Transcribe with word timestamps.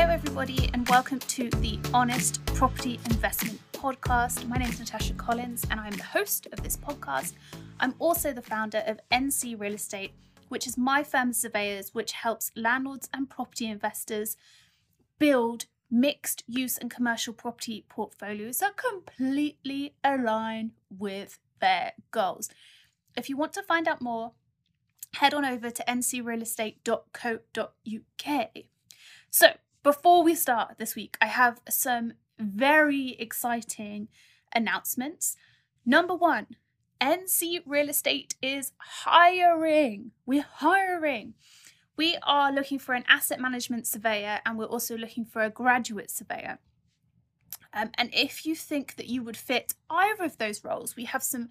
Hello, 0.00 0.14
everybody, 0.14 0.70
and 0.74 0.88
welcome 0.88 1.18
to 1.18 1.50
the 1.50 1.76
Honest 1.92 2.46
Property 2.46 3.00
Investment 3.06 3.58
Podcast. 3.72 4.46
My 4.46 4.56
name 4.56 4.70
is 4.70 4.78
Natasha 4.78 5.12
Collins, 5.14 5.66
and 5.72 5.80
I'm 5.80 5.90
the 5.90 6.04
host 6.04 6.46
of 6.52 6.62
this 6.62 6.76
podcast. 6.76 7.32
I'm 7.80 7.96
also 7.98 8.32
the 8.32 8.40
founder 8.40 8.84
of 8.86 9.00
NC 9.10 9.58
Real 9.58 9.74
Estate, 9.74 10.12
which 10.50 10.68
is 10.68 10.78
my 10.78 11.02
firm 11.02 11.30
of 11.30 11.34
surveyors, 11.34 11.96
which 11.96 12.12
helps 12.12 12.52
landlords 12.54 13.08
and 13.12 13.28
property 13.28 13.66
investors 13.66 14.36
build 15.18 15.64
mixed 15.90 16.44
use 16.46 16.78
and 16.78 16.92
commercial 16.92 17.34
property 17.34 17.84
portfolios 17.88 18.58
that 18.58 18.76
completely 18.76 19.96
align 20.04 20.74
with 20.96 21.40
their 21.60 21.94
goals. 22.12 22.50
If 23.16 23.28
you 23.28 23.36
want 23.36 23.52
to 23.54 23.64
find 23.64 23.88
out 23.88 24.00
more, 24.00 24.30
head 25.14 25.34
on 25.34 25.44
over 25.44 25.70
to 25.70 25.84
ncrealestate.co.uk. 25.88 28.50
So, 29.30 29.48
before 29.88 30.22
we 30.22 30.34
start 30.34 30.76
this 30.76 30.94
week, 30.94 31.16
I 31.18 31.28
have 31.28 31.62
some 31.66 32.12
very 32.38 33.16
exciting 33.18 34.08
announcements. 34.54 35.34
Number 35.86 36.14
one, 36.14 36.46
NC 37.00 37.62
Real 37.64 37.88
Estate 37.88 38.34
is 38.42 38.72
hiring. 38.76 40.10
We're 40.26 40.44
hiring. 40.56 41.32
We 41.96 42.18
are 42.22 42.52
looking 42.52 42.78
for 42.78 42.94
an 42.94 43.06
asset 43.08 43.40
management 43.40 43.86
surveyor 43.86 44.40
and 44.44 44.58
we're 44.58 44.66
also 44.66 44.94
looking 44.94 45.24
for 45.24 45.40
a 45.40 45.48
graduate 45.48 46.10
surveyor. 46.10 46.58
Um, 47.72 47.90
and 47.94 48.10
if 48.12 48.44
you 48.44 48.54
think 48.54 48.96
that 48.96 49.06
you 49.06 49.22
would 49.22 49.38
fit 49.38 49.72
either 49.88 50.24
of 50.24 50.36
those 50.36 50.62
roles, 50.62 50.96
we 50.96 51.06
have 51.06 51.22
some 51.22 51.48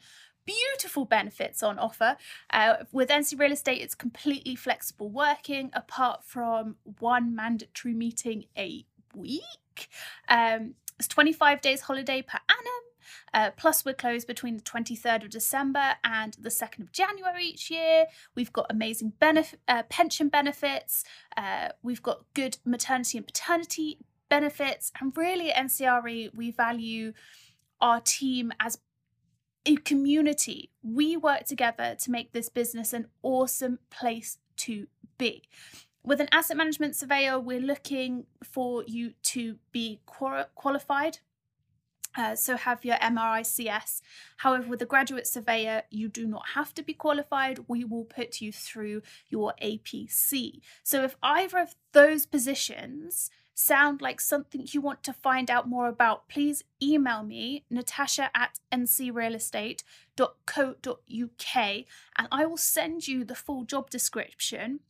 beautiful 0.47 1.05
benefits 1.05 1.61
on 1.61 1.77
offer. 1.77 2.17
Uh, 2.49 2.77
with 2.91 3.09
NC 3.09 3.37
Real 3.39 3.51
Estate, 3.51 3.81
it's 3.81 3.93
completely 3.93 4.55
flexible 4.55 5.09
working, 5.09 5.69
apart 5.73 6.23
from 6.23 6.77
one 6.99 7.35
mandatory 7.35 7.93
meeting 7.93 8.45
a 8.57 8.85
week. 9.13 9.89
Um, 10.27 10.73
it's 10.97 11.07
25 11.07 11.61
days 11.61 11.81
holiday 11.81 12.23
per 12.23 12.39
annum. 12.49 12.87
Uh, 13.33 13.51
plus, 13.55 13.85
we're 13.85 13.93
closed 13.93 14.27
between 14.27 14.55
the 14.57 14.63
23rd 14.63 15.25
of 15.25 15.29
December 15.29 15.95
and 16.03 16.35
the 16.39 16.49
2nd 16.49 16.79
of 16.79 16.91
January 16.91 17.45
each 17.45 17.69
year. 17.69 18.05
We've 18.35 18.51
got 18.51 18.65
amazing 18.69 19.13
benef- 19.21 19.55
uh, 19.67 19.83
pension 19.83 20.29
benefits. 20.29 21.03
Uh, 21.35 21.69
we've 21.83 22.01
got 22.01 22.25
good 22.33 22.57
maternity 22.65 23.17
and 23.17 23.27
paternity 23.27 23.99
benefits. 24.29 24.91
And 24.99 25.15
really, 25.15 25.51
at 25.51 25.65
NCRE, 25.65 26.33
we 26.33 26.51
value 26.51 27.13
our 27.79 28.01
team 28.01 28.51
as 28.59 28.79
a 29.67 29.75
community. 29.75 30.71
We 30.81 31.17
work 31.17 31.43
together 31.43 31.95
to 31.99 32.11
make 32.11 32.31
this 32.31 32.49
business 32.49 32.93
an 32.93 33.07
awesome 33.21 33.79
place 33.91 34.37
to 34.57 34.87
be. 35.17 35.43
With 36.03 36.21
an 36.21 36.29
asset 36.31 36.55
management 36.55 36.95
surveyor, 36.95 37.37
we're 37.37 37.59
looking 37.59 38.25
for 38.41 38.83
you 38.87 39.11
to 39.23 39.57
be 39.73 39.99
qualified. 40.05 41.19
Uh, 42.15 42.35
so 42.35 42.55
have 42.55 42.85
your 42.85 42.95
MRICS. 42.95 44.01
However, 44.37 44.67
with 44.69 44.81
a 44.81 44.85
graduate 44.85 45.27
surveyor, 45.27 45.83
you 45.91 46.07
do 46.07 46.25
not 46.25 46.43
have 46.55 46.73
to 46.75 46.81
be 46.81 46.93
qualified. 46.93 47.59
We 47.67 47.83
will 47.83 48.05
put 48.05 48.39
you 48.39 48.53
through 48.53 49.01
your 49.27 49.53
APC. 49.61 50.61
So 50.81 51.03
if 51.03 51.17
either 51.21 51.59
of 51.59 51.75
those 51.91 52.25
positions 52.25 53.29
sound 53.59 54.03
like 54.03 54.21
something 54.21 54.67
you 54.67 54.79
want 54.79 55.01
to 55.03 55.11
find 55.11 55.49
out 55.49 55.67
more 55.67 55.87
about, 55.87 56.29
please 56.29 56.63
email 56.81 57.23
me, 57.23 57.65
natasha 57.71 58.29
at 58.35 58.59
ncrealestate.co.uk, 58.71 61.55
and 61.55 62.27
I 62.31 62.45
will 62.45 62.57
send 62.57 63.07
you 63.07 63.25
the 63.25 63.33
full 63.33 63.63
job 63.63 63.89
description. 63.89 64.81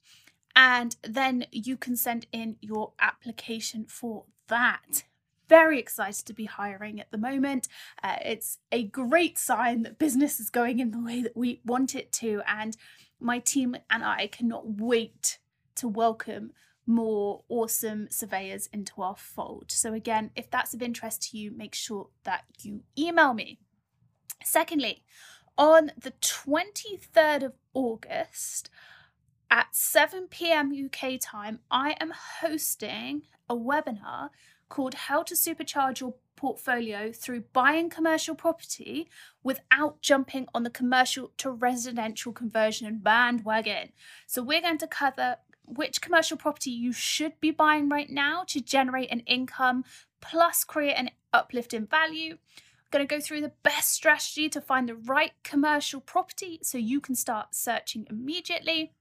And 0.53 0.97
then 1.02 1.46
you 1.52 1.78
can 1.78 1.96
send 1.96 2.28
in 2.34 2.58
your 2.59 2.91
application 3.00 3.86
for 3.86 4.25
that. 4.47 5.06
Very 5.47 5.80
excited 5.80 6.25
to 6.25 6.34
be 6.34 6.44
hiring 6.46 7.00
at 7.00 7.09
the 7.09 7.18
moment. 7.18 7.70
Uh, 8.03 8.18
it's 8.25 8.58
a 8.72 8.84
great 8.84 9.38
sign 9.38 9.84
that 9.84 9.97
business 9.97 10.41
is 10.41 10.50
going 10.50 10.80
in 10.80 10.91
the 10.91 11.00
way 11.00 11.22
that 11.22 11.38
we 11.38 11.62
want 11.64 11.96
it 11.96 12.12
to. 12.14 12.41
And 12.46 12.75
my 13.18 13.40
team 13.40 13.78
and 13.90 14.03
I 14.03 14.28
cannot 14.28 14.68
wait 14.68 15.40
to 15.75 15.88
welcome 15.88 16.52
more 16.88 17.44
awesome 17.50 18.08
surveyors 18.09 18.68
into 18.72 19.02
our 19.02 19.16
fold. 19.16 19.72
So, 19.72 19.94
again, 19.94 20.31
if 20.36 20.50
that's 20.50 20.74
of 20.74 20.81
interest 20.81 21.30
to 21.30 21.38
you, 21.38 21.52
make 21.52 21.75
sure 21.75 22.08
that 22.24 22.46
you 22.62 22.81
email 22.98 23.34
me. 23.34 23.59
Secondly, 24.44 25.03
on 25.58 25.92
the 26.00 26.12
23rd 26.12 27.44
of 27.44 27.53
August 27.74 28.70
at 29.52 29.76
7 29.76 30.28
pm 30.30 30.72
UK 30.72 31.20
time, 31.20 31.59
I 31.70 31.96
am 32.00 32.14
hosting 32.42 33.24
a 33.50 33.56
webinar 33.56 34.30
called 34.70 34.94
How 34.94 35.24
to 35.24 35.34
Supercharge 35.34 36.00
Your 36.00 36.16
Portfolio 36.36 37.12
Through 37.12 37.46
Buying 37.53 37.90
Commercial 37.90 38.36
Property 38.36 39.09
Without 39.44 40.02
Jumping 40.02 40.47
on 40.53 40.64
the 40.64 40.70
Commercial 40.70 41.31
to 41.38 41.52
Residential 41.52 42.31
Conversion 42.31 43.00
Bandwagon. 43.00 43.90
So, 44.28 44.44
we're 44.44 44.62
going 44.62 44.78
to 44.78 44.88
cover 44.88 45.38
which 45.67 46.01
commercial 46.01 46.38
property 46.38 46.72
you 46.72 46.94
should 46.94 47.39
be 47.39 47.51
buying 47.51 47.89
right 47.89 48.09
now 48.09 48.44
to 48.47 48.61
generate 48.61 49.11
an 49.11 49.19
income 49.22 49.83
plus 50.22 50.63
create 50.63 50.95
an 50.95 51.11
uplift 51.33 51.73
in 51.73 51.85
value. 51.85 52.33
I'm 52.33 52.89
going 52.91 53.07
to 53.07 53.16
go 53.16 53.19
through 53.19 53.41
the 53.41 53.53
best 53.63 53.91
strategy 53.91 54.50
to 54.50 54.61
find 54.61 54.88
the 54.88 54.95
right 54.95 55.33
commercial 55.44 56.00
property 56.00 56.59
so 56.63 56.78
you 56.78 57.01
can 57.01 57.16
start 57.16 57.53
searching 57.53 58.07
immediately. 58.09 58.94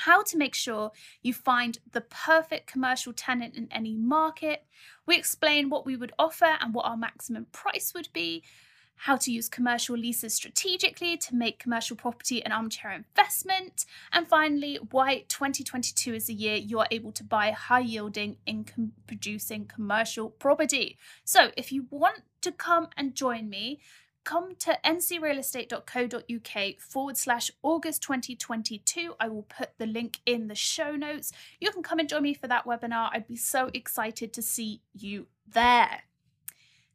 How 0.00 0.22
to 0.24 0.36
make 0.36 0.54
sure 0.54 0.90
you 1.22 1.32
find 1.32 1.78
the 1.92 2.02
perfect 2.02 2.66
commercial 2.66 3.14
tenant 3.14 3.54
in 3.54 3.68
any 3.70 3.94
market. 3.94 4.64
We 5.06 5.16
explain 5.16 5.70
what 5.70 5.86
we 5.86 5.96
would 5.96 6.12
offer 6.18 6.58
and 6.60 6.74
what 6.74 6.84
our 6.84 6.96
maximum 6.98 7.46
price 7.52 7.94
would 7.94 8.08
be 8.12 8.42
how 8.96 9.16
to 9.16 9.32
use 9.32 9.48
commercial 9.48 9.96
leases 9.96 10.34
strategically 10.34 11.16
to 11.18 11.34
make 11.34 11.58
commercial 11.58 11.96
property 11.96 12.44
an 12.44 12.52
armchair 12.52 12.92
investment, 12.92 13.84
and 14.12 14.26
finally, 14.26 14.78
why 14.90 15.24
2022 15.28 16.14
is 16.14 16.26
the 16.26 16.34
year 16.34 16.56
you 16.56 16.78
are 16.78 16.88
able 16.90 17.12
to 17.12 17.24
buy 17.24 17.50
high 17.50 17.80
yielding, 17.80 18.36
income 18.46 18.92
producing 19.06 19.66
commercial 19.66 20.30
property. 20.30 20.98
So, 21.24 21.50
if 21.56 21.72
you 21.72 21.86
want 21.90 22.22
to 22.42 22.52
come 22.52 22.88
and 22.96 23.14
join 23.14 23.48
me, 23.48 23.80
come 24.26 24.56
to 24.56 24.76
ncrealestate.co.uk 24.84 26.80
forward 26.80 27.16
slash 27.16 27.50
August 27.62 28.02
2022. 28.02 29.14
I 29.20 29.28
will 29.28 29.44
put 29.44 29.70
the 29.78 29.86
link 29.86 30.18
in 30.26 30.48
the 30.48 30.54
show 30.54 30.96
notes. 30.96 31.32
You 31.60 31.70
can 31.70 31.84
come 31.84 32.00
and 32.00 32.08
join 32.08 32.22
me 32.22 32.34
for 32.34 32.48
that 32.48 32.66
webinar. 32.66 33.10
I'd 33.12 33.28
be 33.28 33.36
so 33.36 33.70
excited 33.72 34.32
to 34.32 34.42
see 34.42 34.82
you 34.92 35.28
there. 35.48 36.02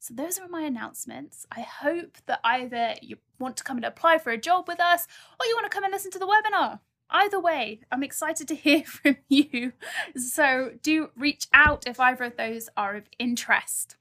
So, 0.01 0.15
those 0.15 0.39
are 0.39 0.47
my 0.47 0.61
announcements. 0.63 1.45
I 1.55 1.61
hope 1.61 2.17
that 2.25 2.39
either 2.43 2.95
you 3.03 3.17
want 3.37 3.55
to 3.57 3.63
come 3.63 3.77
and 3.77 3.85
apply 3.85 4.17
for 4.17 4.31
a 4.31 4.37
job 4.37 4.67
with 4.67 4.79
us 4.79 5.05
or 5.39 5.45
you 5.45 5.55
want 5.55 5.71
to 5.71 5.75
come 5.75 5.83
and 5.83 5.93
listen 5.93 6.09
to 6.09 6.17
the 6.17 6.25
webinar. 6.25 6.79
Either 7.11 7.39
way, 7.39 7.81
I'm 7.91 8.01
excited 8.01 8.47
to 8.47 8.55
hear 8.67 8.83
from 8.83 9.17
you. 9.29 9.73
So, 10.15 10.71
do 10.81 11.11
reach 11.15 11.45
out 11.53 11.85
if 11.85 11.99
either 11.99 12.23
of 12.23 12.35
those 12.35 12.67
are 12.75 12.95
of 12.95 13.03
interest. 13.19 13.95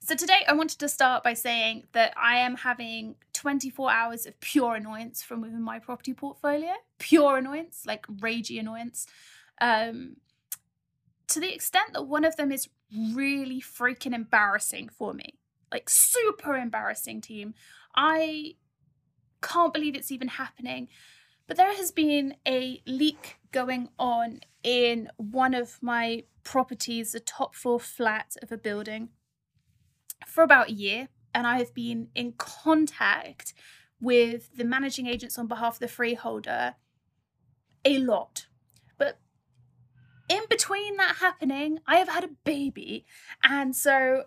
So, 0.00 0.16
today 0.16 0.42
I 0.48 0.54
wanted 0.54 0.80
to 0.80 0.88
start 0.88 1.22
by 1.22 1.34
saying 1.34 1.84
that 1.92 2.12
I 2.20 2.38
am 2.38 2.56
having 2.56 3.14
24 3.32 3.92
hours 3.92 4.26
of 4.26 4.40
pure 4.40 4.74
annoyance 4.74 5.22
from 5.22 5.40
within 5.40 5.62
my 5.62 5.78
property 5.78 6.14
portfolio. 6.14 6.72
Pure 6.98 7.36
annoyance, 7.36 7.84
like 7.86 8.08
ragey 8.08 8.58
annoyance. 8.58 9.06
Um, 9.60 10.16
to 11.28 11.38
the 11.38 11.54
extent 11.54 11.92
that 11.92 12.02
one 12.02 12.24
of 12.24 12.34
them 12.34 12.50
is 12.50 12.68
really 12.92 13.60
freaking 13.60 14.14
embarrassing 14.14 14.88
for 14.88 15.12
me. 15.12 15.38
Like, 15.72 15.88
super 15.88 16.56
embarrassing, 16.56 17.20
team. 17.20 17.54
I 17.94 18.54
can't 19.42 19.72
believe 19.72 19.94
it's 19.94 20.12
even 20.12 20.28
happening. 20.28 20.88
But 21.46 21.56
there 21.56 21.74
has 21.74 21.90
been 21.90 22.36
a 22.46 22.80
leak 22.86 23.38
going 23.52 23.88
on 23.98 24.40
in 24.62 25.10
one 25.16 25.54
of 25.54 25.78
my 25.82 26.24
properties, 26.42 27.12
the 27.12 27.20
top 27.20 27.54
floor 27.54 27.78
flat 27.78 28.36
of 28.42 28.50
a 28.50 28.56
building, 28.56 29.10
for 30.26 30.42
about 30.42 30.70
a 30.70 30.72
year. 30.72 31.08
And 31.34 31.46
I 31.46 31.58
have 31.58 31.74
been 31.74 32.08
in 32.14 32.32
contact 32.38 33.54
with 34.00 34.56
the 34.56 34.64
managing 34.64 35.06
agents 35.06 35.38
on 35.38 35.46
behalf 35.46 35.74
of 35.74 35.80
the 35.80 35.88
freeholder 35.88 36.76
a 37.84 37.98
lot 37.98 38.46
in 40.28 40.42
between 40.48 40.96
that 40.96 41.16
happening, 41.16 41.80
I 41.86 41.96
have 41.96 42.08
had 42.08 42.24
a 42.24 42.30
baby. 42.44 43.06
And 43.42 43.74
so 43.74 44.24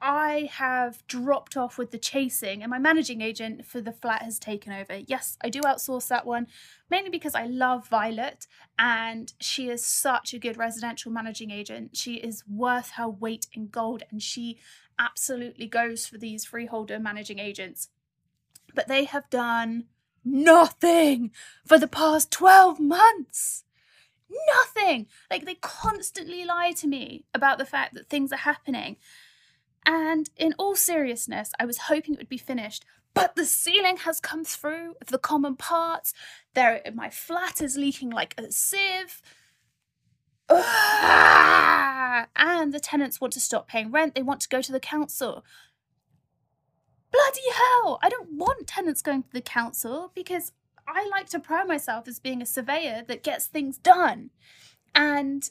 I 0.00 0.50
have 0.52 1.06
dropped 1.06 1.56
off 1.56 1.78
with 1.78 1.90
the 1.90 1.98
chasing, 1.98 2.62
and 2.62 2.70
my 2.70 2.78
managing 2.78 3.22
agent 3.22 3.64
for 3.64 3.80
the 3.80 3.92
flat 3.92 4.22
has 4.22 4.38
taken 4.38 4.72
over. 4.72 4.98
Yes, 5.06 5.38
I 5.42 5.48
do 5.48 5.60
outsource 5.62 6.08
that 6.08 6.26
one, 6.26 6.48
mainly 6.90 7.10
because 7.10 7.34
I 7.34 7.46
love 7.46 7.88
Violet, 7.88 8.46
and 8.78 9.32
she 9.40 9.70
is 9.70 9.84
such 9.84 10.34
a 10.34 10.38
good 10.38 10.58
residential 10.58 11.10
managing 11.10 11.50
agent. 11.50 11.96
She 11.96 12.16
is 12.16 12.44
worth 12.46 12.92
her 12.92 13.08
weight 13.08 13.46
in 13.52 13.68
gold, 13.68 14.02
and 14.10 14.22
she 14.22 14.58
absolutely 14.98 15.66
goes 15.66 16.06
for 16.06 16.18
these 16.18 16.44
freeholder 16.44 16.98
managing 16.98 17.38
agents. 17.38 17.88
But 18.74 18.88
they 18.88 19.04
have 19.04 19.30
done 19.30 19.84
nothing 20.24 21.30
for 21.64 21.78
the 21.78 21.88
past 21.88 22.30
12 22.30 22.80
months 22.80 23.64
Nothing. 24.30 25.06
Like 25.30 25.44
they 25.44 25.54
constantly 25.54 26.44
lie 26.44 26.72
to 26.72 26.86
me 26.86 27.24
about 27.34 27.58
the 27.58 27.64
fact 27.64 27.94
that 27.94 28.08
things 28.08 28.32
are 28.32 28.36
happening. 28.36 28.96
And 29.84 30.28
in 30.36 30.54
all 30.58 30.74
seriousness, 30.74 31.52
I 31.60 31.64
was 31.64 31.78
hoping 31.78 32.14
it 32.14 32.18
would 32.18 32.28
be 32.28 32.38
finished, 32.38 32.84
but 33.14 33.36
the 33.36 33.44
ceiling 33.44 33.98
has 33.98 34.20
come 34.20 34.44
through 34.44 34.94
the 35.06 35.18
common 35.18 35.56
parts. 35.56 36.12
There, 36.54 36.82
my 36.92 37.08
flat 37.08 37.60
is 37.62 37.76
leaking 37.76 38.10
like 38.10 38.34
a 38.36 38.50
sieve. 38.50 39.22
Ah! 40.50 42.26
And 42.36 42.72
the 42.72 42.80
tenants 42.80 43.20
want 43.20 43.32
to 43.34 43.40
stop 43.40 43.68
paying 43.68 43.90
rent. 43.90 44.14
They 44.14 44.22
want 44.22 44.40
to 44.40 44.48
go 44.48 44.60
to 44.60 44.72
the 44.72 44.80
council. 44.80 45.44
Bloody 47.12 47.50
hell! 47.54 47.98
I 48.02 48.08
don't 48.08 48.32
want 48.32 48.66
tenants 48.66 49.02
going 49.02 49.22
to 49.22 49.32
the 49.32 49.40
council 49.40 50.10
because 50.14 50.52
I 50.88 51.08
like 51.10 51.28
to 51.30 51.40
pride 51.40 51.66
myself 51.66 52.06
as 52.08 52.18
being 52.18 52.40
a 52.40 52.46
surveyor 52.46 53.02
that 53.08 53.22
gets 53.22 53.46
things 53.46 53.78
done. 53.78 54.30
And 54.94 55.50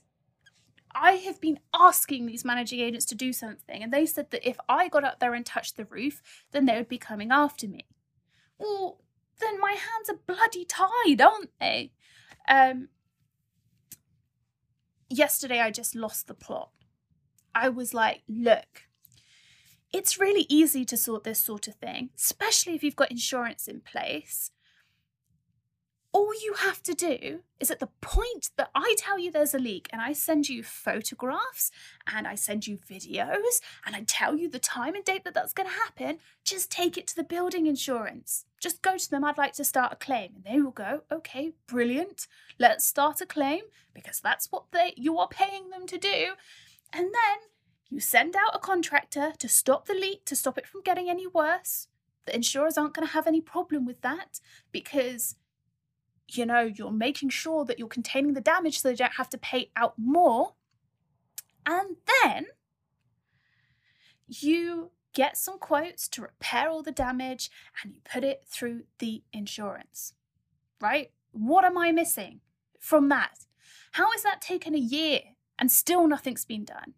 I 0.93 1.13
have 1.13 1.41
been 1.41 1.59
asking 1.73 2.25
these 2.25 2.45
managing 2.45 2.79
agents 2.79 3.05
to 3.07 3.15
do 3.15 3.33
something, 3.33 3.83
and 3.83 3.91
they 3.91 4.05
said 4.05 4.31
that 4.31 4.47
if 4.47 4.57
I 4.69 4.87
got 4.87 5.03
up 5.03 5.19
there 5.19 5.33
and 5.33 5.45
touched 5.45 5.75
the 5.75 5.85
roof, 5.85 6.21
then 6.51 6.65
they 6.65 6.77
would 6.77 6.87
be 6.87 6.97
coming 6.97 7.31
after 7.31 7.67
me. 7.67 7.85
Well, 8.57 9.01
then 9.41 9.59
my 9.59 9.71
hands 9.71 10.09
are 10.09 10.19
bloody 10.25 10.63
tied, 10.63 11.21
aren't 11.21 11.51
they? 11.59 11.91
Um, 12.47 12.87
yesterday, 15.09 15.59
I 15.59 15.69
just 15.69 15.95
lost 15.95 16.27
the 16.27 16.33
plot. 16.33 16.69
I 17.53 17.69
was 17.69 17.93
like, 17.93 18.23
look, 18.29 18.83
it's 19.91 20.19
really 20.19 20.45
easy 20.49 20.85
to 20.85 20.97
sort 20.97 21.25
this 21.25 21.43
sort 21.43 21.67
of 21.67 21.75
thing, 21.75 22.11
especially 22.15 22.75
if 22.75 22.83
you've 22.83 22.95
got 22.95 23.11
insurance 23.11 23.67
in 23.67 23.81
place 23.81 24.51
all 26.15 26.31
you 26.33 26.53
have 26.53 26.81
to 26.81 26.93
do 26.93 27.41
is 27.59 27.69
at 27.69 27.81
the 27.81 27.89
point 27.99 28.49
that 28.55 28.69
I 28.73 28.95
tell 28.97 29.19
you 29.19 29.29
there's 29.29 29.53
a 29.53 29.59
leak 29.59 29.89
and 29.91 30.01
I 30.01 30.13
send 30.13 30.47
you 30.47 30.63
photographs 30.63 31.71
and 32.07 32.25
I 32.25 32.35
send 32.35 32.65
you 32.65 32.77
videos 32.77 33.59
and 33.85 33.97
I 33.97 34.05
tell 34.07 34.33
you 34.33 34.49
the 34.49 34.57
time 34.57 34.95
and 34.95 35.03
date 35.03 35.25
that 35.25 35.33
that's 35.33 35.51
going 35.51 35.67
to 35.67 35.75
happen, 35.75 36.19
just 36.45 36.71
take 36.71 36.97
it 36.97 37.05
to 37.07 37.17
the 37.17 37.25
building 37.25 37.67
insurance. 37.67 38.45
Just 38.61 38.81
go 38.81 38.97
to 38.97 39.11
them, 39.11 39.25
I'd 39.25 39.37
like 39.37 39.51
to 39.55 39.65
start 39.65 39.91
a 39.91 39.97
claim. 39.97 40.31
And 40.35 40.45
they 40.45 40.61
will 40.61 40.71
go, 40.71 41.01
okay, 41.11 41.51
brilliant. 41.67 42.27
Let's 42.57 42.85
start 42.85 43.19
a 43.19 43.25
claim 43.25 43.63
because 43.93 44.21
that's 44.21 44.49
what 44.53 44.71
they 44.71 44.93
you 44.95 45.19
are 45.19 45.27
paying 45.27 45.69
them 45.69 45.85
to 45.85 45.97
do. 45.97 46.35
And 46.93 47.07
then 47.07 47.37
you 47.89 47.99
send 47.99 48.37
out 48.37 48.55
a 48.55 48.59
contractor 48.59 49.33
to 49.37 49.49
stop 49.49 49.85
the 49.85 49.93
leak, 49.93 50.23
to 50.27 50.35
stop 50.37 50.57
it 50.57 50.65
from 50.65 50.81
getting 50.81 51.09
any 51.09 51.27
worse. 51.27 51.89
The 52.25 52.33
insurers 52.33 52.77
aren't 52.77 52.93
going 52.93 53.05
to 53.05 53.13
have 53.13 53.27
any 53.27 53.41
problem 53.41 53.85
with 53.85 53.99
that 53.99 54.39
because 54.71 55.35
you 56.27 56.45
know, 56.45 56.61
you're 56.61 56.91
making 56.91 57.29
sure 57.29 57.65
that 57.65 57.79
you're 57.79 57.87
containing 57.87 58.33
the 58.33 58.41
damage 58.41 58.79
so 58.79 58.89
they 58.89 58.95
don't 58.95 59.13
have 59.13 59.29
to 59.29 59.37
pay 59.37 59.71
out 59.75 59.93
more. 59.97 60.53
And 61.65 61.97
then 62.23 62.47
you 64.27 64.91
get 65.13 65.37
some 65.37 65.57
quotes 65.57 66.07
to 66.09 66.21
repair 66.21 66.69
all 66.69 66.83
the 66.83 66.91
damage 66.91 67.49
and 67.81 67.93
you 67.93 68.01
put 68.03 68.23
it 68.23 68.43
through 68.47 68.83
the 68.99 69.23
insurance, 69.31 70.13
right? 70.81 71.11
What 71.31 71.65
am 71.65 71.77
I 71.77 71.91
missing 71.91 72.41
from 72.79 73.09
that? 73.09 73.45
How 73.93 74.11
has 74.11 74.23
that 74.23 74.41
taken 74.41 74.75
a 74.75 74.79
year 74.79 75.19
and 75.57 75.71
still 75.71 76.07
nothing's 76.07 76.45
been 76.45 76.65
done? 76.65 76.93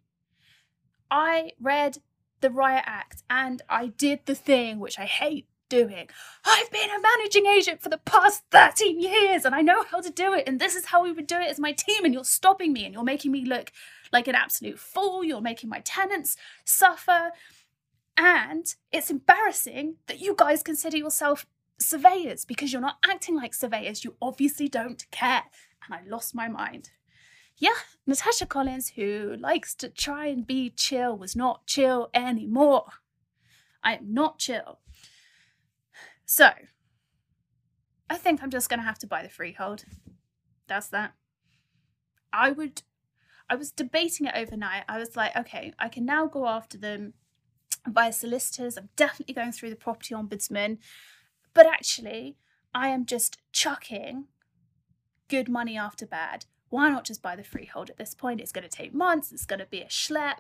I 1.10 1.52
read 1.62 2.00
the 2.42 2.50
Riot 2.50 2.84
Act 2.86 3.24
and 3.30 3.62
I 3.70 3.88
did 3.88 4.26
the 4.26 4.36
thing 4.36 4.80
which 4.80 5.00
I 5.00 5.06
hate 5.06 5.48
doing. 5.70 6.08
I've 6.46 6.72
been 6.72 6.90
a 6.90 7.02
managing 7.02 7.46
agent 7.46 7.82
for 7.82 7.90
the 7.90 7.98
past 8.00 8.44
13 8.52 9.00
years 9.00 9.46
and 9.46 9.54
I 9.54 9.62
know 9.62 9.84
how 9.84 10.02
to 10.02 10.10
do 10.10 10.34
it. 10.34 10.48
And 10.48 10.60
this 10.60 10.76
is 10.76 10.86
how 10.86 11.04
we 11.04 11.12
would 11.12 11.28
do 11.28 11.40
it 11.40 11.50
as 11.50 11.60
my 11.60 11.72
team. 11.72 12.06
And 12.06 12.14
you're 12.14 12.24
stopping 12.24 12.74
me 12.74 12.86
and 12.86 12.94
you're 12.94 13.04
making 13.04 13.32
me 13.32 13.46
look 13.46 13.72
like 14.12 14.28
an 14.28 14.36
absolute 14.36 14.80
fool. 14.80 15.24
You're 15.24 15.42
making 15.42 15.70
my 15.70 15.80
tenants 15.80 16.38
suffer. 16.66 17.32
And 18.16 18.74
it's 18.92 19.12
embarrassing 19.12 19.96
that 20.08 20.20
you 20.20 20.36
guys 20.36 20.64
consider 20.64 20.98
yourself 20.98 21.46
surveyors 21.80 22.46
because 22.46 22.74
you're 22.74 22.82
not 22.82 22.98
acting 23.08 23.36
like 23.36 23.54
surveyors. 23.54 24.04
You 24.04 24.16
obviously 24.22 24.68
don't 24.68 25.06
care. 25.12 25.44
And 25.86 25.94
I 25.94 26.08
lost 26.08 26.34
my 26.34 26.48
mind. 26.48 26.90
Yeah, 27.60 27.72
Natasha 28.06 28.46
Collins, 28.46 28.90
who 28.90 29.36
likes 29.40 29.74
to 29.76 29.90
try 29.90 30.28
and 30.28 30.46
be 30.46 30.70
chill, 30.70 31.18
was 31.18 31.36
not 31.36 31.66
chill 31.66 32.10
anymore. 32.14 32.86
I 33.84 33.96
am 33.96 34.14
not 34.14 34.38
chill. 34.38 34.80
So, 36.28 36.50
I 38.10 38.18
think 38.18 38.44
I'm 38.44 38.52
just 38.52 38.70
going 38.70 38.80
to 38.80 38.86
have 38.86 39.00
to 39.00 39.08
buy 39.08 39.24
the 39.24 39.30
freehold. 39.30 39.86
That's 40.68 40.90
that. 40.90 41.14
I 42.34 42.52
would, 42.52 42.84
I 43.50 43.56
was 43.56 43.72
debating 43.72 44.28
it 44.28 44.36
overnight. 44.36 44.84
I 44.90 45.00
was 45.00 45.16
like, 45.16 45.36
okay, 45.38 45.74
I 45.80 45.88
can 45.88 46.06
now 46.06 46.28
go 46.28 46.46
after 46.46 46.78
them 46.78 47.14
via 47.88 48.12
solicitors. 48.12 48.78
I'm 48.78 48.90
definitely 48.98 49.36
going 49.36 49.54
through 49.54 49.70
the 49.70 49.78
property 49.78 50.14
ombudsman. 50.14 50.80
But 51.54 51.66
actually, 51.66 52.36
I 52.76 52.90
am 52.90 53.06
just 53.06 53.38
chucking 53.54 54.26
good 55.30 55.48
money 55.48 55.78
after 55.78 56.06
bad. 56.06 56.46
Why 56.70 56.90
not 56.90 57.06
just 57.06 57.22
buy 57.22 57.38
the 57.38 57.44
freehold 57.44 57.90
at 57.90 57.98
this 57.98 58.14
point? 58.14 58.42
It's 58.42 58.52
going 58.52 58.68
to 58.68 58.70
take 58.70 58.94
months, 58.94 59.32
it's 59.32 59.46
going 59.46 59.60
to 59.60 59.66
be 59.66 59.80
a 59.80 59.88
schlep, 59.88 60.40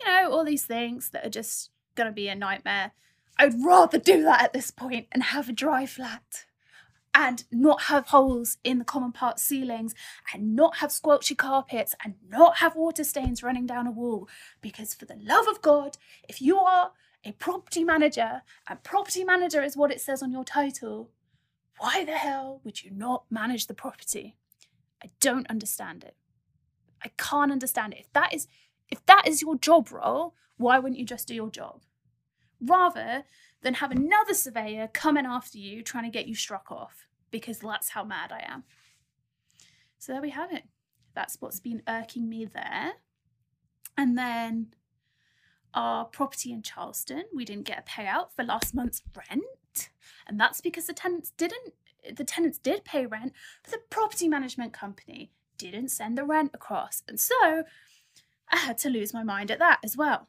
you 0.00 0.06
know, 0.06 0.30
all 0.32 0.44
these 0.44 0.64
things 0.64 1.10
that 1.10 1.26
are 1.26 1.30
just 1.30 1.70
going 1.94 2.08
to 2.08 2.14
be 2.14 2.28
a 2.28 2.34
nightmare. 2.34 2.92
I'd 3.38 3.64
rather 3.64 3.98
do 3.98 4.22
that 4.22 4.42
at 4.42 4.52
this 4.52 4.70
point 4.70 5.08
and 5.12 5.22
have 5.22 5.48
a 5.48 5.52
dry 5.52 5.86
flat 5.86 6.44
and 7.14 7.44
not 7.50 7.82
have 7.82 8.08
holes 8.08 8.58
in 8.64 8.78
the 8.78 8.84
common 8.84 9.12
part 9.12 9.38
ceilings 9.38 9.94
and 10.32 10.56
not 10.56 10.76
have 10.76 10.90
squelchy 10.90 11.36
carpets 11.36 11.94
and 12.04 12.14
not 12.28 12.58
have 12.58 12.76
water 12.76 13.04
stains 13.04 13.42
running 13.42 13.66
down 13.66 13.86
a 13.86 13.90
wall. 13.90 14.28
Because, 14.60 14.94
for 14.94 15.04
the 15.04 15.18
love 15.20 15.46
of 15.48 15.60
God, 15.60 15.98
if 16.28 16.40
you 16.40 16.58
are 16.58 16.92
a 17.24 17.32
property 17.32 17.84
manager 17.84 18.42
and 18.68 18.82
property 18.82 19.24
manager 19.24 19.62
is 19.62 19.76
what 19.76 19.92
it 19.92 20.00
says 20.00 20.22
on 20.22 20.32
your 20.32 20.44
title, 20.44 21.10
why 21.78 22.04
the 22.04 22.12
hell 22.12 22.60
would 22.64 22.82
you 22.82 22.90
not 22.90 23.24
manage 23.30 23.66
the 23.66 23.74
property? 23.74 24.36
I 25.02 25.10
don't 25.20 25.48
understand 25.48 26.04
it. 26.04 26.16
I 27.04 27.10
can't 27.18 27.52
understand 27.52 27.94
it. 27.94 28.00
If 28.00 28.12
that 28.12 28.32
is 28.32 28.46
if 28.88 29.04
that 29.06 29.26
is 29.26 29.42
your 29.42 29.56
job 29.56 29.90
role, 29.90 30.34
why 30.58 30.78
wouldn't 30.78 30.98
you 30.98 31.06
just 31.06 31.26
do 31.26 31.34
your 31.34 31.50
job? 31.50 31.80
Rather 32.62 33.24
than 33.62 33.74
have 33.74 33.90
another 33.90 34.34
surveyor 34.34 34.88
coming 34.92 35.26
after 35.26 35.58
you 35.58 35.82
trying 35.82 36.04
to 36.04 36.10
get 36.10 36.26
you 36.26 36.34
struck 36.34 36.70
off 36.70 37.06
because 37.30 37.58
that's 37.58 37.90
how 37.90 38.04
mad 38.04 38.32
I 38.32 38.44
am. 38.46 38.64
So 39.98 40.12
there 40.12 40.22
we 40.22 40.30
have 40.30 40.52
it. 40.52 40.64
That's 41.14 41.36
what's 41.40 41.60
been 41.60 41.82
irking 41.86 42.28
me 42.28 42.44
there. 42.44 42.92
And 43.96 44.16
then 44.16 44.74
our 45.74 46.04
property 46.04 46.52
in 46.52 46.62
Charleston, 46.62 47.24
we 47.34 47.44
didn't 47.44 47.66
get 47.66 47.80
a 47.86 47.90
payout 47.90 48.32
for 48.34 48.44
last 48.44 48.74
month's 48.74 49.02
rent. 49.16 49.90
And 50.26 50.38
that's 50.38 50.60
because 50.60 50.86
the 50.86 50.92
tenants 50.92 51.30
didn't 51.36 51.74
the 52.16 52.24
tenants 52.24 52.58
did 52.58 52.84
pay 52.84 53.06
rent, 53.06 53.32
but 53.62 53.70
the 53.70 53.78
property 53.88 54.28
management 54.28 54.72
company 54.72 55.30
didn't 55.56 55.90
send 55.90 56.18
the 56.18 56.24
rent 56.24 56.50
across. 56.52 57.04
And 57.06 57.20
so 57.20 57.62
I 58.50 58.56
had 58.56 58.76
to 58.78 58.90
lose 58.90 59.14
my 59.14 59.22
mind 59.22 59.50
at 59.50 59.60
that 59.60 59.78
as 59.84 59.96
well. 59.96 60.28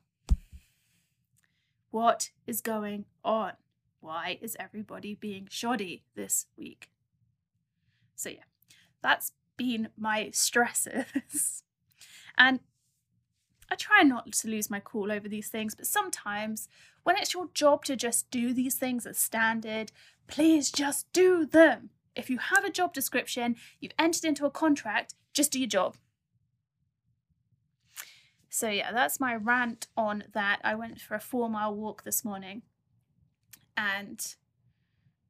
What 1.94 2.32
is 2.48 2.60
going 2.60 3.06
on? 3.24 3.52
Why 4.00 4.40
is 4.42 4.58
everybody 4.60 5.14
being 5.14 5.48
shoddy 5.52 6.02
this 6.16 6.48
week? 6.58 6.90
So, 8.16 8.30
yeah, 8.30 8.46
that's 9.04 9.34
been 9.58 9.90
my 9.96 10.32
stresses. 10.32 11.62
and 12.38 12.62
I 13.70 13.76
try 13.76 14.02
not 14.02 14.32
to 14.32 14.48
lose 14.48 14.72
my 14.72 14.82
cool 14.84 15.12
over 15.12 15.30
these 15.30 15.50
things, 15.50 15.76
but 15.76 15.86
sometimes 15.86 16.68
when 17.04 17.16
it's 17.16 17.36
your 17.36 17.50
job 17.54 17.86
to 17.86 17.96
just 17.96 18.32
do 18.32 18.56
these 18.56 18.74
things 18.74 19.06
as 19.06 19.20
standard, 19.20 19.92
please 20.26 20.72
just 20.72 21.14
do 21.14 21.46
them. 21.46 21.92
If 22.16 22.28
you 22.28 22.40
have 22.40 22.66
a 22.66 22.72
job 22.72 22.96
description, 22.96 23.56
you've 23.80 23.94
entered 24.00 24.26
into 24.26 24.48
a 24.48 24.50
contract, 24.50 25.14
just 25.32 25.52
do 25.52 25.60
your 25.60 25.68
job. 25.68 25.98
So, 28.54 28.70
yeah, 28.70 28.92
that's 28.92 29.20
my 29.20 29.34
rant 29.34 29.88
on 29.98 30.26
that. 30.34 30.60
I 30.64 30.76
went 30.76 31.02
for 31.02 31.16
a 31.16 31.20
four 31.20 31.50
mile 31.50 31.74
walk 31.74 32.04
this 32.04 32.24
morning, 32.24 32.62
and 33.76 34.24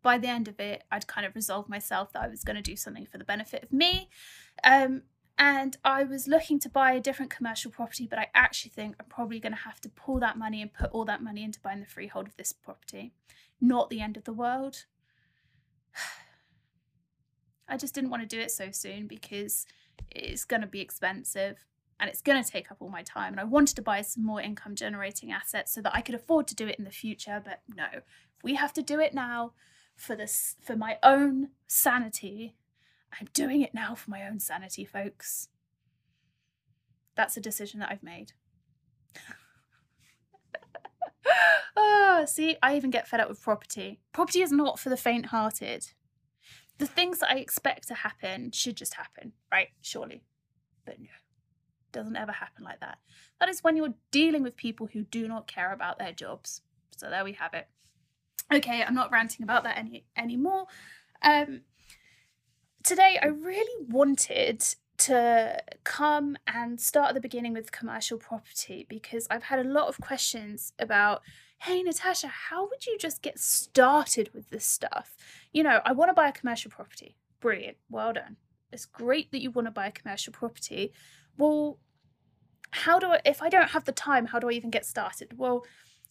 by 0.02 0.18
the 0.18 0.28
end 0.28 0.50
of 0.50 0.60
it, 0.60 0.84
I'd 0.92 1.08
kind 1.08 1.26
of 1.26 1.34
resolved 1.34 1.70
myself 1.70 2.12
that 2.12 2.22
I 2.22 2.28
was 2.28 2.44
going 2.44 2.58
to 2.58 2.62
do 2.62 2.76
something 2.76 3.06
for 3.06 3.18
the 3.18 3.24
benefit 3.24 3.64
of 3.64 3.72
me. 3.72 4.10
Um, 4.62 5.04
and 5.38 5.78
I 5.86 6.04
was 6.04 6.28
looking 6.28 6.60
to 6.60 6.70
buy 6.70 6.92
a 6.92 7.00
different 7.00 7.32
commercial 7.32 7.72
property, 7.72 8.06
but 8.10 8.20
I 8.20 8.28
actually 8.36 8.72
think 8.72 8.98
I'm 9.00 9.06
probably 9.06 9.40
going 9.40 9.54
to 9.54 9.60
have 9.60 9.80
to 9.82 9.90
pull 9.90 10.20
that 10.20 10.38
money 10.38 10.62
and 10.62 10.74
put 10.74 10.92
all 10.92 11.06
that 11.06 11.24
money 11.24 11.46
into 11.46 11.62
buying 11.62 11.80
the 11.80 11.86
freehold 11.86 12.28
of 12.28 12.36
this 12.36 12.52
property. 12.52 13.14
Not 13.62 13.90
the 13.90 14.02
end 14.02 14.18
of 14.18 14.26
the 14.26 14.34
world. 14.34 14.84
I 17.70 17.78
just 17.78 17.96
didn't 17.96 18.10
want 18.10 18.22
to 18.22 18.36
do 18.36 18.42
it 18.42 18.52
so 18.52 18.72
soon 18.72 19.08
because 19.08 19.66
it's 20.12 20.44
going 20.44 20.62
to 20.62 20.68
be 20.68 20.82
expensive 20.82 21.64
and 22.04 22.10
it's 22.12 22.22
going 22.22 22.44
to 22.44 22.48
take 22.48 22.70
up 22.70 22.78
all 22.80 22.90
my 22.90 23.02
time. 23.02 23.34
And 23.34 23.40
I 23.40 23.46
wanted 23.46 23.76
to 23.78 23.82
buy 23.82 24.02
some 24.02 24.24
more 24.24 24.42
income 24.42 24.76
generating 24.76 25.32
assets 25.32 25.74
so 25.74 25.82
that 25.82 25.96
I 25.96 26.02
could 26.02 26.14
afford 26.14 26.48
to 26.50 26.56
do 26.56 26.68
it 26.68 26.78
in 26.78 26.86
the 26.86 26.92
future. 26.92 27.42
But 27.44 27.62
no, 27.74 28.02
we 28.44 28.54
have 28.54 28.74
to 28.74 28.84
do 28.84 29.00
it 29.00 29.16
now 29.16 29.54
for 29.96 30.16
this, 30.16 30.56
for 30.62 30.76
my 30.76 30.98
own 31.02 31.50
sanity 31.68 32.56
I'm 33.20 33.28
doing 33.34 33.62
it 33.62 33.74
now 33.74 33.96
for 33.96 34.10
my 34.10 34.26
own 34.28 34.40
sanity, 34.40 34.86
folks. 34.86 35.50
That's 37.16 37.38
a 37.38 37.42
decision 37.42 37.80
that 37.80 37.92
I've 37.92 38.04
made. 38.04 38.34
oh, 41.76 42.26
see, 42.28 42.58
I 42.64 42.76
even 42.76 42.90
get 42.90 43.08
fed 43.08 43.20
up 43.20 43.30
with 43.30 43.42
property. 43.42 44.00
Property 44.14 44.42
is 44.42 44.52
not 44.52 44.80
for 44.80 44.90
the 44.90 44.98
faint 44.98 45.28
hearted. 45.28 45.92
The 46.80 46.88
things 46.88 47.20
that 47.20 47.30
I 47.30 47.36
expect 47.36 47.88
to 47.90 47.94
happen 47.94 48.52
should 48.52 48.78
just 48.78 48.96
happen, 48.96 49.34
right? 49.52 49.70
Surely. 49.82 50.24
But 50.86 51.00
no, 51.00 51.08
doesn't 51.94 52.18
ever 52.18 52.34
happen 52.34 52.64
like 52.64 52.82
that. 52.82 52.98
That 53.40 53.50
is 53.50 53.64
when 53.64 53.78
you're 53.78 53.94
dealing 54.12 54.44
with 54.44 54.58
people 54.58 54.90
who 54.92 55.04
do 55.04 55.28
not 55.28 55.48
care 55.48 55.72
about 55.72 56.00
their 56.00 56.12
jobs. 56.12 56.62
So 56.98 57.10
there 57.10 57.24
we 57.24 57.34
have 57.34 57.54
it. 57.54 57.68
Okay, 58.54 58.84
I'm 58.84 58.96
not 58.96 59.12
ranting 59.12 59.44
about 59.44 59.64
that 59.64 59.78
any 59.78 60.04
anymore. 60.18 60.66
Um, 61.22 61.62
today, 62.84 63.18
I 63.22 63.28
really 63.28 63.86
wanted 63.88 64.64
to 64.98 65.62
come 65.84 66.38
and 66.46 66.80
start 66.80 67.10
at 67.10 67.16
the 67.16 67.22
beginning 67.22 67.54
with 67.54 67.72
commercial 67.72 68.18
property 68.18 68.86
because 68.88 69.26
I've 69.30 69.44
had 69.44 69.66
a 69.66 69.70
lot 69.70 69.88
of 69.88 70.00
questions 70.00 70.74
about 70.78 71.22
hey 71.64 71.82
natasha 71.82 72.28
how 72.28 72.68
would 72.68 72.86
you 72.86 72.98
just 73.00 73.22
get 73.22 73.40
started 73.40 74.30
with 74.34 74.50
this 74.50 74.66
stuff 74.66 75.16
you 75.54 75.64
know 75.64 75.80
i 75.86 75.94
want 75.94 76.10
to 76.10 76.14
buy 76.14 76.28
a 76.28 76.32
commercial 76.32 76.70
property 76.70 77.16
brilliant 77.40 77.78
well 77.90 78.12
done 78.12 78.36
it's 78.74 78.86
great 78.86 79.32
that 79.32 79.42
you 79.42 79.50
want 79.50 79.66
to 79.66 79.72
buy 79.72 79.88
a 79.88 79.92
commercial 79.92 80.34
property 80.34 80.92
well 81.38 81.80
how 82.72 83.00
do 83.00 83.08
i 83.08 83.22
if 83.26 83.42
i 83.42 83.50
don't 83.50 83.70
have 83.70 83.86
the 83.86 83.92
time 83.92 84.28
how 84.28 84.40
do 84.40 84.50
i 84.50 84.54
even 84.54 84.70
get 84.70 84.86
started? 84.86 85.38
Well 85.38 85.66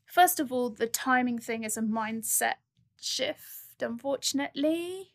first 0.06 0.40
of 0.40 0.52
all 0.52 0.70
the 0.70 0.86
timing 0.86 1.38
thing 1.38 1.64
is 1.64 1.76
a 1.76 1.82
mindset 1.82 2.54
shift 3.00 3.82
unfortunately. 3.82 5.12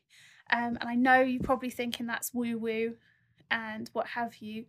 Um, 0.49 0.77
and 0.79 0.89
i 0.89 0.95
know 0.95 1.21
you're 1.21 1.43
probably 1.43 1.69
thinking 1.69 2.05
that's 2.05 2.33
woo 2.33 2.57
woo 2.57 2.95
and 3.51 3.89
what 3.93 4.07
have 4.07 4.37
you 4.37 4.65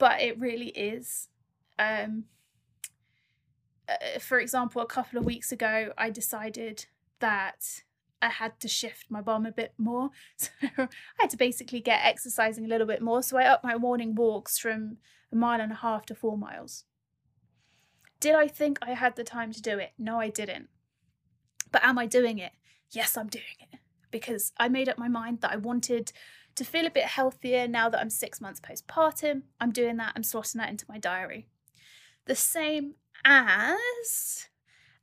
but 0.00 0.22
it 0.22 0.40
really 0.40 0.68
is. 0.68 1.28
Um, 1.78 2.24
uh, 3.88 4.18
for 4.18 4.40
example, 4.40 4.82
a 4.82 4.86
couple 4.86 5.18
of 5.18 5.24
weeks 5.24 5.52
ago, 5.52 5.92
I 5.96 6.10
decided 6.10 6.86
that 7.20 7.82
I 8.22 8.28
had 8.28 8.60
to 8.60 8.68
shift 8.68 9.06
my 9.10 9.20
bum 9.20 9.46
a 9.46 9.52
bit 9.52 9.72
more. 9.78 10.10
So 10.38 10.50
I 10.78 10.88
had 11.18 11.30
to 11.30 11.36
basically 11.36 11.80
get 11.80 12.04
exercising 12.04 12.64
a 12.64 12.68
little 12.68 12.86
bit 12.86 13.02
more. 13.02 13.22
So 13.22 13.38
I 13.38 13.44
upped 13.44 13.64
my 13.64 13.76
morning 13.76 14.14
walks 14.14 14.58
from 14.58 14.98
a 15.32 15.36
mile 15.36 15.60
and 15.60 15.72
a 15.72 15.76
half 15.76 16.06
to 16.06 16.14
four 16.14 16.36
miles. 16.36 16.84
Did 18.20 18.34
I 18.34 18.48
think 18.48 18.78
I 18.82 18.92
had 18.92 19.16
the 19.16 19.24
time 19.24 19.52
to 19.52 19.62
do 19.62 19.78
it? 19.78 19.92
No, 19.98 20.20
I 20.20 20.28
didn't. 20.28 20.68
But 21.72 21.84
am 21.84 21.98
I 21.98 22.06
doing 22.06 22.38
it? 22.38 22.52
Yes, 22.90 23.16
I'm 23.16 23.28
doing 23.28 23.44
it. 23.72 23.78
Because 24.10 24.52
I 24.58 24.68
made 24.68 24.88
up 24.88 24.98
my 24.98 25.08
mind 25.08 25.40
that 25.40 25.52
I 25.52 25.56
wanted 25.56 26.12
to 26.56 26.64
feel 26.64 26.86
a 26.86 26.90
bit 26.90 27.04
healthier 27.04 27.66
now 27.68 27.88
that 27.88 28.00
I'm 28.00 28.10
six 28.10 28.40
months 28.40 28.60
postpartum. 28.60 29.42
I'm 29.60 29.70
doing 29.70 29.96
that, 29.96 30.12
I'm 30.16 30.22
slotting 30.22 30.54
that 30.58 30.68
into 30.68 30.84
my 30.88 30.98
diary. 30.98 31.46
The 32.26 32.34
same 32.34 32.94
as 33.24 34.48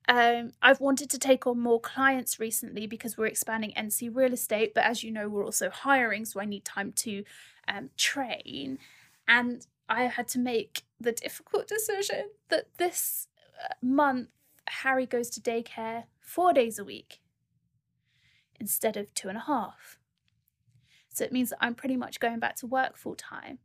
um, 0.07 0.51
I've 0.61 0.79
wanted 0.79 1.09
to 1.09 1.19
take 1.19 1.45
on 1.45 1.59
more 1.59 1.79
clients 1.81 2.39
recently 2.39 2.87
because 2.87 3.17
we're 3.17 3.27
expanding 3.27 3.73
NC 3.77 4.15
real 4.15 4.33
estate, 4.33 4.73
but 4.73 4.85
as 4.85 5.03
you 5.03 5.11
know, 5.11 5.27
we're 5.27 5.43
also 5.43 5.69
hiring, 5.69 6.23
so 6.25 6.39
I 6.39 6.45
need 6.45 6.63
time 6.63 6.93
to 6.97 7.23
um, 7.67 7.89
train. 7.97 8.79
And 9.27 9.67
I 9.89 10.03
had 10.03 10.27
to 10.29 10.39
make 10.39 10.83
the 10.99 11.11
difficult 11.11 11.67
decision 11.67 12.29
that 12.49 12.67
this 12.77 13.27
uh, 13.63 13.73
month 13.81 14.29
Harry 14.67 15.05
goes 15.05 15.29
to 15.31 15.41
daycare 15.41 16.05
four 16.19 16.53
days 16.53 16.79
a 16.79 16.83
week 16.83 17.19
instead 18.59 18.97
of 18.97 19.13
two 19.13 19.29
and 19.29 19.37
a 19.37 19.41
half. 19.41 19.97
So 21.09 21.23
it 21.23 21.33
means 21.33 21.49
that 21.49 21.57
I'm 21.61 21.75
pretty 21.75 21.97
much 21.97 22.19
going 22.19 22.39
back 22.39 22.55
to 22.57 22.67
work 22.67 22.97
full 22.97 23.15
time. 23.15 23.59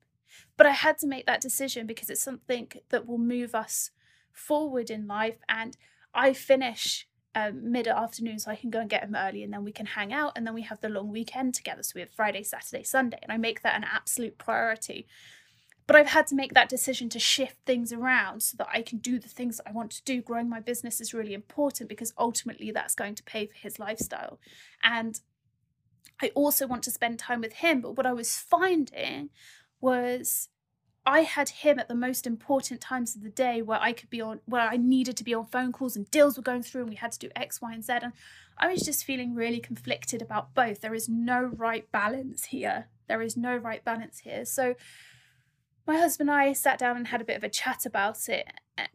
But 0.57 0.67
I 0.67 0.71
had 0.71 0.99
to 0.99 1.07
make 1.07 1.27
that 1.27 1.41
decision 1.41 1.87
because 1.87 2.09
it's 2.09 2.23
something 2.23 2.69
that 2.89 3.07
will 3.07 3.19
move 3.19 3.55
us 3.55 3.91
forward 4.33 4.91
in 4.91 5.07
life 5.07 5.39
and 5.49 5.77
I 6.15 6.33
finish 6.33 7.07
um, 7.35 7.73
mid 7.73 7.89
afternoon 7.89 8.39
so 8.39 8.51
I 8.51 8.57
can 8.57 8.71
go 8.71 8.81
and 8.81 8.91
get 8.91 9.05
him 9.05 9.17
early 9.17 9.43
and 9.43 9.53
then 9.53 9.65
we 9.65 9.73
can 9.73 9.87
hang 9.87 10.13
out 10.13 10.33
and 10.37 10.47
then 10.47 10.55
we 10.55 10.63
have 10.63 10.81
the 10.81 10.89
long 10.89 11.11
weekend 11.11 11.55
together. 11.55 11.83
So 11.83 11.93
we 11.95 12.03
have 12.03 12.11
Friday, 12.11 12.43
Saturday, 12.43 12.85
Sunday, 12.85 13.19
and 13.23 13.33
I 13.33 13.37
make 13.37 13.63
that 13.63 13.77
an 13.77 13.85
absolute 13.85 14.39
priority. 14.39 15.07
But 15.87 15.97
I've 15.97 16.09
had 16.09 16.27
to 16.29 16.35
make 16.35 16.55
that 16.55 16.69
decision 16.69 17.09
to 17.11 17.19
shift 17.19 17.57
things 17.67 17.93
around 17.93 18.43
so 18.43 18.57
that 18.59 18.69
I 18.73 18.83
can 18.83 18.99
do 18.99 19.19
the 19.19 19.29
things 19.29 19.57
that 19.57 19.69
I 19.69 19.73
want 19.73 19.91
to 19.93 20.05
do. 20.05 20.23
Growing 20.23 20.49
my 20.49 20.61
business 20.61 21.01
is 21.01 21.13
really 21.13 21.35
important 21.35 21.89
because 21.89 22.15
ultimately 22.17 22.71
that's 22.71 22.95
going 22.95 23.15
to 23.17 23.23
pay 23.25 23.47
for 23.47 23.57
his 23.57 23.79
lifestyle. 23.79 24.39
And 24.83 25.21
I 26.23 26.31
also 26.35 26.67
want 26.67 26.85
to 26.85 26.91
spend 26.91 27.19
time 27.19 27.41
with 27.41 27.55
him. 27.55 27.81
But 27.81 27.97
what 27.97 28.07
I 28.07 28.13
was 28.13 28.37
finding 28.37 29.31
was 29.81 30.49
I 31.05 31.23
had 31.23 31.49
him 31.49 31.79
at 31.79 31.89
the 31.89 31.97
most 31.97 32.27
important 32.27 32.81
times 32.81 33.17
of 33.17 33.23
the 33.23 33.31
day 33.31 33.61
where 33.61 33.81
I 33.81 33.93
could 33.93 34.09
be 34.09 34.21
on, 34.21 34.41
where 34.47 34.69
I 34.69 34.77
needed 34.77 35.17
to 35.17 35.25
be 35.25 35.35
on 35.35 35.47
phone 35.47 35.73
calls 35.73 35.97
and 35.97 36.09
deals 36.11 36.37
were 36.37 36.43
going 36.43 36.63
through 36.63 36.83
and 36.83 36.91
we 36.91 36.97
had 36.97 37.13
to 37.13 37.19
do 37.19 37.31
X, 37.35 37.61
Y, 37.61 37.73
and 37.73 37.85
Z. 37.85 37.93
And 38.03 38.13
I 38.59 38.69
was 38.69 38.83
just 38.83 39.05
feeling 39.05 39.35
really 39.35 39.59
conflicted 39.59 40.23
about 40.23 40.55
both. 40.55 40.81
There 40.81 40.95
is 40.95 41.09
no 41.09 41.41
right 41.43 41.91
balance 41.91 42.47
here. 42.47 42.87
There 43.09 43.21
is 43.21 43.37
no 43.37 43.57
right 43.57 43.85
balance 43.85 44.21
here. 44.21 44.45
So 44.45 44.77
my 45.87 45.97
husband 45.97 46.31
and 46.31 46.39
I 46.39 46.53
sat 46.53 46.79
down 46.79 46.97
and 46.97 47.09
had 47.09 47.21
a 47.21 47.25
bit 47.25 47.37
of 47.37 47.43
a 47.43 47.49
chat 47.49 47.85
about 47.85 48.29
it 48.29 48.47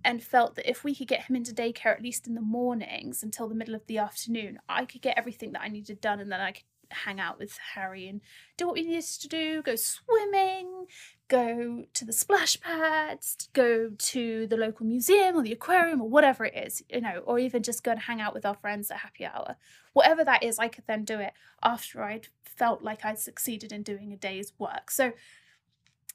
and 0.05 0.23
felt 0.23 0.55
that 0.55 0.69
if 0.69 0.85
we 0.85 0.95
could 0.95 1.09
get 1.09 1.25
him 1.25 1.35
into 1.35 1.53
daycare 1.53 1.93
at 1.93 2.01
least 2.01 2.25
in 2.25 2.35
the 2.35 2.41
mornings 2.41 3.21
until 3.21 3.49
the 3.49 3.55
middle 3.55 3.75
of 3.75 3.85
the 3.87 3.97
afternoon, 3.97 4.59
I 4.69 4.85
could 4.85 5.01
get 5.01 5.17
everything 5.17 5.51
that 5.51 5.61
I 5.61 5.67
needed 5.67 5.99
done 5.99 6.21
and 6.21 6.31
then 6.31 6.39
I 6.39 6.53
could 6.53 6.63
hang 6.89 7.19
out 7.19 7.39
with 7.39 7.57
Harry 7.75 8.07
and 8.07 8.21
do 8.57 8.65
what 8.65 8.75
we 8.75 8.83
needed 8.83 9.03
to 9.03 9.27
do, 9.27 9.61
go 9.61 9.75
swimming, 9.75 10.87
go 11.27 11.85
to 11.93 12.05
the 12.05 12.13
splash 12.13 12.59
pads, 12.59 13.49
go 13.53 13.91
to 13.97 14.47
the 14.47 14.57
local 14.57 14.85
museum 14.85 15.35
or 15.35 15.43
the 15.43 15.51
aquarium 15.51 16.01
or 16.01 16.09
whatever 16.09 16.45
it 16.45 16.55
is, 16.55 16.83
you 16.89 17.01
know, 17.01 17.21
or 17.25 17.39
even 17.39 17.63
just 17.63 17.83
go 17.83 17.91
and 17.91 18.01
hang 18.01 18.21
out 18.21 18.33
with 18.33 18.45
our 18.45 18.55
friends 18.55 18.89
at 18.89 18.97
happy 18.97 19.25
hour. 19.25 19.55
Whatever 19.93 20.23
that 20.23 20.43
is, 20.43 20.59
I 20.59 20.67
could 20.67 20.85
then 20.87 21.03
do 21.03 21.19
it 21.19 21.33
after 21.63 22.03
I'd 22.03 22.27
felt 22.43 22.81
like 22.81 23.03
I'd 23.03 23.19
succeeded 23.19 23.71
in 23.71 23.83
doing 23.83 24.11
a 24.11 24.17
day's 24.17 24.53
work. 24.57 24.89
So 24.91 25.13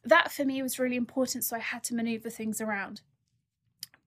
that 0.04 0.32
for 0.32 0.44
me 0.44 0.62
was 0.62 0.78
really 0.78 0.96
important. 0.96 1.44
So 1.44 1.56
I 1.56 1.60
had 1.60 1.84
to 1.84 1.94
maneuver 1.94 2.30
things 2.30 2.60
around. 2.60 3.02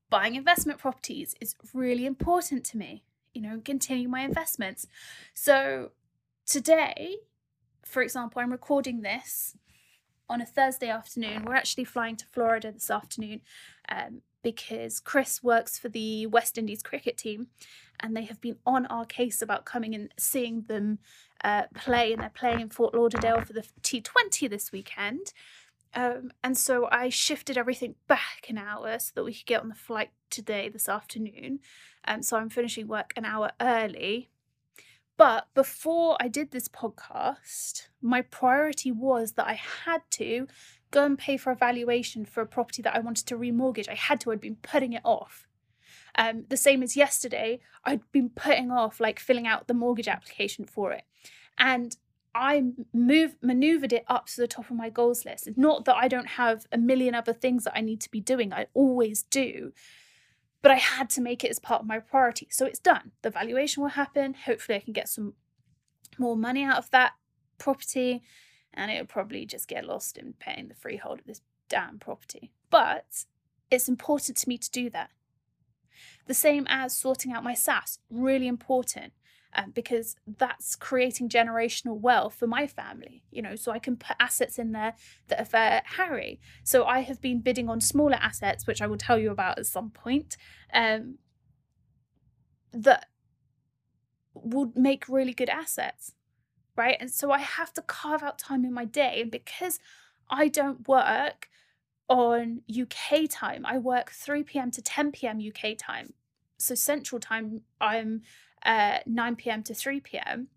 Buying 0.10 0.36
investment 0.36 0.80
properties 0.80 1.36
is 1.42 1.56
really 1.74 2.06
important 2.06 2.64
to 2.66 2.78
me, 2.78 3.04
you 3.34 3.42
know, 3.42 3.62
continue 3.64 4.08
my 4.08 4.22
investments. 4.22 4.88
So 5.34 5.92
today, 6.46 7.18
for 7.84 8.02
example, 8.02 8.42
I'm 8.42 8.52
recording 8.52 9.02
this 9.02 9.56
on 10.30 10.42
a 10.42 10.46
Thursday 10.46 10.90
afternoon. 10.90 11.44
We're 11.46 11.56
actually 11.56 11.86
flying 11.86 12.16
to 12.18 12.26
Florida 12.32 12.72
this 12.72 12.90
afternoon 12.90 13.42
um, 13.90 14.22
because 14.44 15.00
Chris 15.00 15.44
works 15.44 15.78
for 15.78 15.90
the 15.90 16.28
West 16.28 16.58
Indies 16.58 16.82
cricket 16.82 17.18
team 17.18 17.48
and 18.00 18.16
they 18.16 18.26
have 18.26 18.42
been 18.42 18.58
on 18.66 18.86
our 18.88 19.06
case 19.06 19.42
about 19.42 19.66
coming 19.66 19.96
and 19.96 20.14
seeing 20.18 20.64
them 20.64 21.00
uh, 21.44 21.64
play. 21.76 22.14
And 22.14 22.22
they're 22.22 22.30
playing 22.30 22.60
in 22.60 22.70
Fort 22.70 22.94
Lauderdale 22.94 23.42
for 23.42 23.54
the 23.54 23.66
T20 23.82 24.50
this 24.50 24.72
weekend. 24.72 25.34
Um, 25.94 26.32
and 26.44 26.58
so 26.58 26.90
I 26.92 27.10
shifted 27.10 27.58
everything 27.58 27.96
back 28.08 28.48
an 28.50 28.58
hour 28.58 29.00
so 29.00 29.12
that 29.16 29.24
we 29.24 29.34
could 29.34 29.46
get 29.46 29.62
on 29.62 29.70
the 29.70 29.76
flight 29.76 30.10
today, 30.30 30.68
this 30.68 30.90
afternoon. 30.90 31.60
Um, 32.06 32.22
so 32.22 32.38
I'm 32.38 32.50
finishing 32.50 32.88
work 32.88 33.14
an 33.16 33.24
hour 33.24 33.52
early 33.62 34.30
but 35.18 35.48
before 35.54 36.18
I 36.20 36.28
did 36.28 36.52
this 36.52 36.68
podcast, 36.68 37.88
my 38.02 38.22
priority 38.22 38.92
was 38.92 39.34
that 39.34 39.48
I 39.48 39.54
had 39.54 40.02
to 40.12 40.48
go 40.92 41.06
and 41.06 41.18
pay 41.18 41.38
for 41.38 41.52
a 41.52 41.56
valuation 41.56 42.26
for 42.26 42.42
a 42.42 42.48
property 42.48 42.82
that 42.82 42.96
I 42.96 43.00
wanted 43.00 43.26
to 43.28 43.38
remortgage. 43.38 43.90
I 43.90 43.96
had 43.96 44.20
to, 44.22 44.32
I'd 44.32 44.42
been 44.42 44.58
putting 44.58 44.94
it 44.94 45.02
off. 45.04 45.48
Um, 46.18 46.46
the 46.50 46.58
same 46.58 46.84
as 46.84 46.96
yesterday, 46.96 47.60
I'd 47.84 48.10
been 48.12 48.30
putting 48.30 48.72
off 48.72 49.00
like 49.00 49.20
filling 49.20 49.48
out 49.48 49.68
the 49.68 49.74
mortgage 49.74 50.08
application 50.08 50.66
for 50.66 50.92
it. 50.92 51.04
And 51.58 51.96
I 52.34 52.64
move 52.94 53.38
maneuvered 53.42 53.94
it 53.94 54.04
up 54.08 54.28
to 54.28 54.42
the 54.42 54.48
top 54.48 54.70
of 54.70 54.76
my 54.76 54.90
goals 54.90 55.24
list. 55.24 55.48
It's 55.48 55.58
not 55.58 55.86
that 55.86 55.96
I 55.96 56.10
don't 56.10 56.28
have 56.28 56.66
a 56.72 56.78
million 56.78 57.16
other 57.16 57.34
things 57.34 57.64
that 57.64 57.78
I 57.78 57.82
need 57.82 58.02
to 58.02 58.12
be 58.12 58.20
doing. 58.20 58.52
I 58.52 58.68
always 58.74 59.24
do 59.24 59.72
but 60.66 60.72
I 60.72 60.78
had 60.78 61.12
to 61.12 61.22
make 61.22 61.44
it 61.44 61.52
as 61.52 61.60
part 61.60 61.82
of 61.82 61.88
my 61.88 62.00
priority. 62.00 62.48
So 62.50 62.66
it's 62.66 62.80
done. 62.80 63.12
The 63.22 63.30
valuation 63.30 63.84
will 63.84 63.92
happen. 63.92 64.34
Hopefully, 64.34 64.76
I 64.76 64.80
can 64.80 64.94
get 64.94 65.08
some 65.08 65.36
more 66.18 66.36
money 66.36 66.64
out 66.64 66.80
of 66.80 66.90
that 66.90 67.12
property, 67.60 68.24
and 68.74 68.90
it'll 68.90 69.06
probably 69.06 69.46
just 69.46 69.68
get 69.68 69.86
lost 69.86 70.18
in 70.18 70.34
paying 70.40 70.68
the 70.68 70.74
freehold 70.74 71.20
of 71.20 71.26
this 71.28 71.42
damn 71.70 72.00
property. 72.00 72.52
But 72.72 73.26
it's 73.70 73.88
important 73.88 74.38
to 74.38 74.50
me 74.50 74.58
to 74.58 74.72
do 74.72 74.90
that. 74.90 75.12
The 76.26 76.34
same 76.34 76.66
as 76.68 76.98
sorting 76.98 77.32
out 77.32 77.44
my 77.44 77.54
SSAS, 77.54 78.00
really 78.10 78.48
important 78.48 79.14
um, 79.56 79.72
because 79.72 80.16
that's 80.38 80.76
creating 80.76 81.30
generational 81.30 82.00
wealth 82.00 82.36
for 82.36 82.48
my 82.48 82.68
family, 82.68 83.24
you 83.32 83.42
know, 83.42 83.56
so 83.56 83.72
I 83.72 83.80
can 83.80 83.96
put 83.98 84.16
assets 84.20 84.60
in 84.60 84.72
there 84.74 84.96
that 85.28 85.42
are 85.42 85.46
for 85.46 85.82
Harry. 85.98 86.40
So 86.64 86.86
I 86.86 87.00
have 87.02 87.22
been 87.22 87.42
bidding 87.42 87.70
on 87.70 87.82
smaller 87.82 88.18
assets, 88.22 88.68
which 88.68 88.82
I 88.82 88.88
will 88.88 88.98
tell 88.98 89.18
you 89.18 89.32
about 89.32 89.60
at 89.60 89.66
some 89.68 89.90
point, 89.92 90.38
um, 90.74 91.18
that 92.74 93.08
would 94.34 94.76
make 94.78 95.08
really 95.10 95.34
good 95.34 95.50
assets. 95.50 96.14
right? 96.76 96.98
And 97.00 97.12
so 97.12 97.32
I 97.32 97.40
have 97.40 97.74
to 97.74 97.82
carve 97.82 98.24
out 98.24 98.40
time 98.40 98.66
in 98.66 98.74
my 98.74 98.86
day. 98.86 99.22
And 99.22 99.32
because 99.32 99.80
I 100.30 100.48
don't 100.48 100.88
work 100.88 101.50
on 102.10 102.62
UK 102.70 103.30
time, 103.30 103.66
I 103.66 103.78
work 103.78 104.12
3 104.12 104.44
p.m. 104.44 104.72
to 104.72 104.82
10 104.82 105.12
p.m. 105.12 105.40
UK 105.40 105.78
time. 105.78 106.14
So 106.58 106.76
Central 106.76 107.20
time, 107.20 107.62
I'm 107.82 108.22
uh, 108.66 109.00
9 109.06 109.36
p.m. 109.36 109.64
to 109.64 109.74
3 109.74 110.00
p.m. 110.02 110.48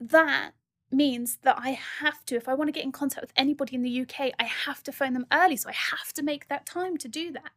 That 0.00 0.52
means 0.90 1.38
that 1.42 1.58
I 1.58 1.78
have 2.00 2.24
to, 2.26 2.36
if 2.36 2.48
I 2.48 2.54
want 2.54 2.68
to 2.68 2.72
get 2.72 2.84
in 2.84 2.92
contact 2.92 3.22
with 3.22 3.32
anybody 3.36 3.74
in 3.74 3.82
the 3.82 4.00
UK, 4.02 4.32
I 4.38 4.44
have 4.44 4.82
to 4.84 4.92
phone 4.92 5.14
them 5.14 5.26
early. 5.32 5.56
So 5.56 5.68
I 5.68 5.72
have 5.72 6.12
to 6.14 6.22
make 6.22 6.48
that 6.48 6.66
time 6.66 6.96
to 6.98 7.08
do 7.08 7.32
that. 7.32 7.50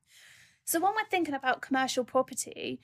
So 0.65 0.79
when 0.79 0.93
we're 0.93 1.09
thinking 1.09 1.35
about 1.35 1.61
commercial 1.61 2.03
property, 2.03 2.79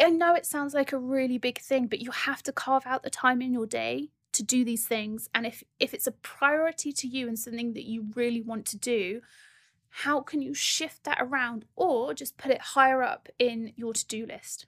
I 0.00 0.10
know 0.10 0.34
it 0.34 0.46
sounds 0.46 0.74
like 0.74 0.92
a 0.92 0.98
really 0.98 1.38
big 1.38 1.58
thing, 1.60 1.86
but 1.86 2.00
you 2.00 2.10
have 2.10 2.42
to 2.44 2.52
carve 2.52 2.86
out 2.86 3.02
the 3.02 3.10
time 3.10 3.40
in 3.40 3.52
your 3.52 3.66
day 3.66 4.10
to 4.32 4.42
do 4.42 4.64
these 4.64 4.86
things. 4.86 5.28
And 5.34 5.46
if 5.46 5.62
if 5.78 5.94
it's 5.94 6.06
a 6.06 6.12
priority 6.12 6.92
to 6.92 7.06
you 7.06 7.28
and 7.28 7.38
something 7.38 7.72
that 7.74 7.84
you 7.84 8.06
really 8.14 8.42
want 8.42 8.66
to 8.66 8.76
do, 8.76 9.20
how 10.02 10.20
can 10.20 10.42
you 10.42 10.54
shift 10.54 11.04
that 11.04 11.18
around 11.20 11.64
or 11.76 12.14
just 12.14 12.36
put 12.36 12.50
it 12.50 12.60
higher 12.60 13.02
up 13.02 13.28
in 13.38 13.72
your 13.76 13.92
to-do 13.92 14.26
list? 14.26 14.66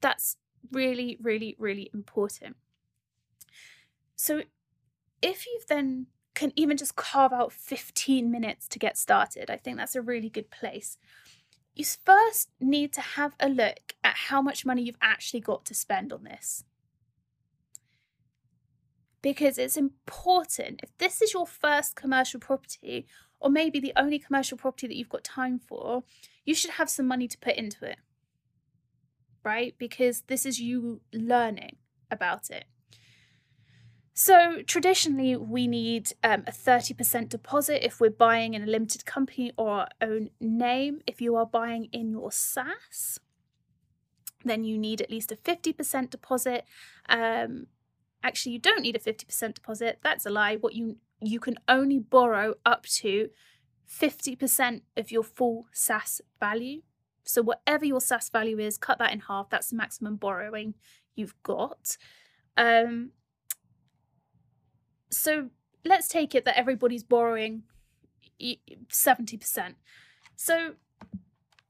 That's 0.00 0.36
really, 0.70 1.18
really, 1.20 1.56
really 1.58 1.90
important. 1.92 2.56
So 4.16 4.42
if 5.20 5.46
you've 5.46 5.66
then 5.66 6.06
can 6.34 6.52
even 6.56 6.76
just 6.76 6.96
carve 6.96 7.32
out 7.32 7.52
15 7.52 8.30
minutes 8.30 8.66
to 8.68 8.78
get 8.78 8.96
started, 8.96 9.50
I 9.50 9.56
think 9.56 9.76
that's 9.76 9.96
a 9.96 10.02
really 10.02 10.30
good 10.30 10.50
place 10.50 10.96
you 11.74 11.84
first 11.84 12.50
need 12.60 12.92
to 12.92 13.00
have 13.00 13.34
a 13.40 13.48
look 13.48 13.94
at 14.04 14.14
how 14.28 14.42
much 14.42 14.66
money 14.66 14.82
you've 14.82 14.96
actually 15.00 15.40
got 15.40 15.64
to 15.66 15.74
spend 15.74 16.12
on 16.12 16.24
this. 16.24 16.64
Because 19.22 19.56
it's 19.56 19.76
important, 19.76 20.80
if 20.82 20.90
this 20.98 21.22
is 21.22 21.32
your 21.32 21.46
first 21.46 21.94
commercial 21.94 22.40
property, 22.40 23.06
or 23.42 23.50
maybe 23.50 23.80
the 23.80 23.92
only 23.96 24.18
commercial 24.18 24.56
property 24.56 24.86
that 24.86 24.96
you've 24.96 25.08
got 25.08 25.24
time 25.24 25.58
for, 25.58 26.04
you 26.44 26.54
should 26.54 26.72
have 26.72 26.88
some 26.88 27.06
money 27.06 27.28
to 27.28 27.38
put 27.38 27.56
into 27.56 27.84
it. 27.84 27.98
Right? 29.44 29.74
Because 29.78 30.22
this 30.22 30.46
is 30.46 30.60
you 30.60 31.00
learning 31.12 31.76
about 32.10 32.50
it. 32.50 32.64
So 34.14 34.62
traditionally, 34.66 35.36
we 35.36 35.66
need 35.66 36.12
um, 36.22 36.44
a 36.46 36.52
30% 36.52 37.28
deposit 37.28 37.84
if 37.84 37.98
we're 37.98 38.10
buying 38.10 38.54
in 38.54 38.62
a 38.62 38.66
limited 38.66 39.06
company 39.06 39.52
or 39.56 39.70
our 39.70 39.88
own 40.00 40.30
name. 40.38 41.00
If 41.06 41.20
you 41.20 41.34
are 41.36 41.46
buying 41.46 41.88
in 41.92 42.10
your 42.10 42.28
SSAS, 42.28 43.18
then 44.44 44.64
you 44.64 44.76
need 44.76 45.00
at 45.00 45.10
least 45.10 45.32
a 45.32 45.36
50% 45.36 46.10
deposit. 46.10 46.64
Um, 47.08 47.68
actually, 48.22 48.52
you 48.52 48.58
don't 48.58 48.82
need 48.82 48.96
a 48.96 48.98
50% 48.98 49.54
deposit. 49.54 49.98
That's 50.02 50.26
a 50.26 50.30
lie. 50.30 50.56
What 50.56 50.74
you 50.74 50.96
you 51.28 51.40
can 51.40 51.56
only 51.68 51.98
borrow 51.98 52.54
up 52.64 52.86
to 52.86 53.30
50% 53.88 54.82
of 54.96 55.10
your 55.10 55.22
full 55.22 55.66
SSAS 55.74 56.20
value. 56.40 56.82
So 57.24 57.42
whatever 57.42 57.84
your 57.84 58.00
SSAS 58.00 58.30
value 58.30 58.58
is, 58.58 58.78
cut 58.78 58.98
that 58.98 59.12
in 59.12 59.20
half. 59.20 59.50
That's 59.50 59.70
the 59.70 59.76
maximum 59.76 60.16
borrowing 60.16 60.74
you've 61.14 61.40
got. 61.42 61.96
Um, 62.56 63.10
so 65.10 65.50
let's 65.84 66.08
take 66.08 66.34
it 66.34 66.44
that 66.44 66.58
everybody's 66.58 67.04
borrowing 67.04 67.64
70%. 68.40 69.74
So 70.36 70.74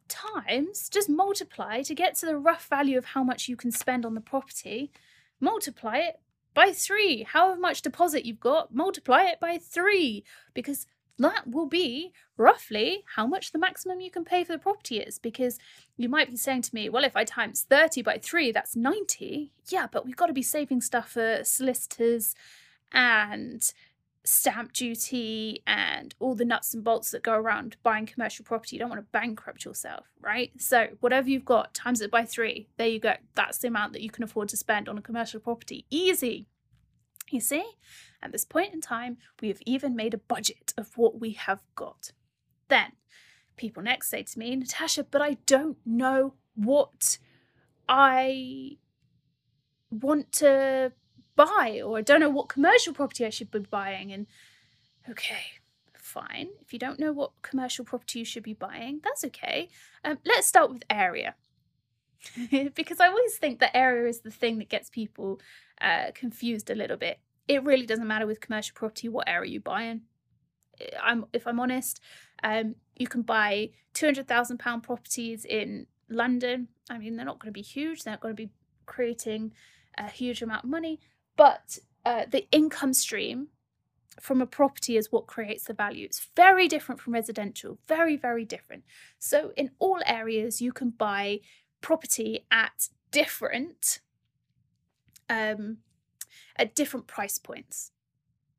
times 0.08 0.88
just 0.88 1.08
multiply 1.08 1.82
to 1.82 1.94
get 1.94 2.14
to 2.16 2.26
the 2.26 2.36
rough 2.36 2.66
value 2.68 2.98
of 2.98 3.06
how 3.06 3.24
much 3.24 3.48
you 3.48 3.56
can 3.56 3.70
spend 3.70 4.06
on 4.06 4.14
the 4.14 4.20
property, 4.20 4.92
multiply 5.40 5.98
it 5.98 6.20
by 6.54 6.72
three. 6.72 7.22
However 7.22 7.60
much 7.60 7.82
deposit 7.82 8.24
you've 8.24 8.40
got, 8.40 8.74
multiply 8.74 9.24
it 9.24 9.40
by 9.40 9.58
three 9.58 10.24
because 10.54 10.86
that 11.18 11.46
will 11.46 11.66
be 11.66 12.12
roughly 12.36 13.04
how 13.14 13.26
much 13.26 13.52
the 13.52 13.58
maximum 13.58 14.00
you 14.00 14.10
can 14.10 14.24
pay 14.24 14.44
for 14.44 14.52
the 14.52 14.58
property 14.58 14.98
is. 14.98 15.18
Because 15.18 15.58
you 15.96 16.08
might 16.08 16.30
be 16.30 16.36
saying 16.36 16.62
to 16.62 16.74
me, 16.74 16.88
well, 16.88 17.04
if 17.04 17.16
I 17.16 17.24
times 17.24 17.66
30 17.68 18.02
by 18.02 18.18
three, 18.18 18.52
that's 18.52 18.76
90. 18.76 19.52
Yeah, 19.68 19.86
but 19.90 20.04
we've 20.04 20.16
got 20.16 20.26
to 20.26 20.32
be 20.32 20.42
saving 20.42 20.80
stuff 20.80 21.10
for 21.10 21.40
solicitors 21.44 22.34
and 22.92 23.72
stamp 24.24 24.72
duty 24.72 25.62
and 25.66 26.14
all 26.20 26.34
the 26.34 26.44
nuts 26.44 26.74
and 26.74 26.84
bolts 26.84 27.10
that 27.10 27.22
go 27.22 27.34
around 27.34 27.76
buying 27.82 28.06
commercial 28.06 28.44
property. 28.44 28.76
You 28.76 28.80
don't 28.80 28.90
want 28.90 29.00
to 29.00 29.10
bankrupt 29.10 29.64
yourself, 29.64 30.06
right? 30.20 30.52
So, 30.58 30.88
whatever 31.00 31.28
you've 31.28 31.44
got, 31.44 31.74
times 31.74 32.00
it 32.00 32.10
by 32.10 32.24
three. 32.24 32.68
There 32.76 32.86
you 32.86 33.00
go. 33.00 33.14
That's 33.34 33.58
the 33.58 33.68
amount 33.68 33.92
that 33.94 34.02
you 34.02 34.10
can 34.10 34.24
afford 34.24 34.48
to 34.50 34.56
spend 34.56 34.88
on 34.88 34.98
a 34.98 35.02
commercial 35.02 35.40
property. 35.40 35.86
Easy. 35.90 36.46
You 37.30 37.40
see? 37.40 37.64
At 38.22 38.30
this 38.30 38.44
point 38.44 38.72
in 38.72 38.80
time, 38.80 39.16
we 39.40 39.48
have 39.48 39.60
even 39.66 39.96
made 39.96 40.14
a 40.14 40.18
budget 40.18 40.72
of 40.76 40.96
what 40.96 41.20
we 41.20 41.32
have 41.32 41.62
got. 41.74 42.12
Then, 42.68 42.92
people 43.56 43.82
next 43.82 44.10
say 44.10 44.22
to 44.22 44.38
me, 44.38 44.54
Natasha, 44.54 45.04
but 45.04 45.20
I 45.20 45.38
don't 45.46 45.78
know 45.84 46.34
what 46.54 47.18
I 47.88 48.76
want 49.90 50.32
to 50.32 50.92
buy 51.46 51.80
or 51.84 51.98
I 51.98 52.02
don't 52.02 52.20
know 52.20 52.30
what 52.30 52.48
commercial 52.48 52.92
property 52.92 53.24
I 53.24 53.30
should 53.30 53.50
be 53.50 53.60
buying. 53.60 54.12
And 54.12 54.26
okay, 55.08 55.44
fine. 55.94 56.48
If 56.60 56.72
you 56.72 56.78
don't 56.78 57.00
know 57.00 57.12
what 57.12 57.32
commercial 57.42 57.84
property 57.84 58.20
you 58.20 58.24
should 58.24 58.42
be 58.42 58.54
buying, 58.54 59.00
that's 59.02 59.24
okay. 59.24 59.68
Um, 60.04 60.18
let's 60.24 60.46
start 60.46 60.70
with 60.70 60.84
area. 60.90 61.34
because 62.74 63.00
I 63.00 63.08
always 63.08 63.36
think 63.36 63.58
that 63.58 63.76
area 63.76 64.08
is 64.08 64.20
the 64.20 64.30
thing 64.30 64.58
that 64.58 64.68
gets 64.68 64.90
people 64.90 65.40
uh, 65.80 66.12
confused 66.14 66.70
a 66.70 66.74
little 66.74 66.96
bit. 66.96 67.18
It 67.48 67.64
really 67.64 67.86
doesn't 67.86 68.06
matter 68.06 68.26
with 68.26 68.40
commercial 68.40 68.74
property 68.74 69.08
what 69.08 69.28
area 69.28 69.50
you 69.50 69.60
buy 69.60 69.82
in. 69.82 70.02
I'm, 71.02 71.26
if 71.32 71.46
I'm 71.46 71.60
honest, 71.60 72.00
um, 72.42 72.76
you 72.96 73.06
can 73.06 73.22
buy 73.22 73.70
two 73.94 74.06
hundred 74.06 74.28
thousand 74.28 74.58
pound 74.58 74.82
properties 74.84 75.44
in 75.44 75.86
London. 76.08 76.68
I 76.88 76.98
mean, 76.98 77.16
they're 77.16 77.26
not 77.26 77.40
going 77.40 77.52
to 77.52 77.58
be 77.58 77.62
huge. 77.62 78.02
They're 78.02 78.12
not 78.12 78.20
going 78.20 78.34
to 78.36 78.42
be 78.46 78.50
creating 78.86 79.52
a 79.98 80.08
huge 80.08 80.42
amount 80.42 80.64
of 80.64 80.70
money, 80.70 81.00
but 81.36 81.78
uh, 82.04 82.24
the 82.30 82.46
income 82.50 82.92
stream 82.94 83.48
from 84.20 84.40
a 84.40 84.46
property 84.46 84.96
is 84.96 85.10
what 85.10 85.26
creates 85.26 85.64
the 85.64 85.74
value. 85.74 86.04
It's 86.04 86.28
very 86.36 86.68
different 86.68 87.00
from 87.00 87.14
residential, 87.14 87.78
very, 87.88 88.16
very 88.16 88.44
different. 88.44 88.84
So, 89.18 89.52
in 89.56 89.70
all 89.78 90.00
areas, 90.06 90.60
you 90.60 90.72
can 90.72 90.90
buy 90.90 91.40
property 91.80 92.46
at 92.50 92.88
different 93.10 94.00
um, 95.30 95.78
at 96.56 96.74
different 96.74 97.06
price 97.06 97.38
points, 97.38 97.92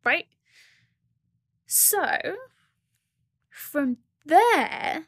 right? 0.03 0.25
So, 1.65 2.17
from 3.49 3.97
there, 4.25 5.07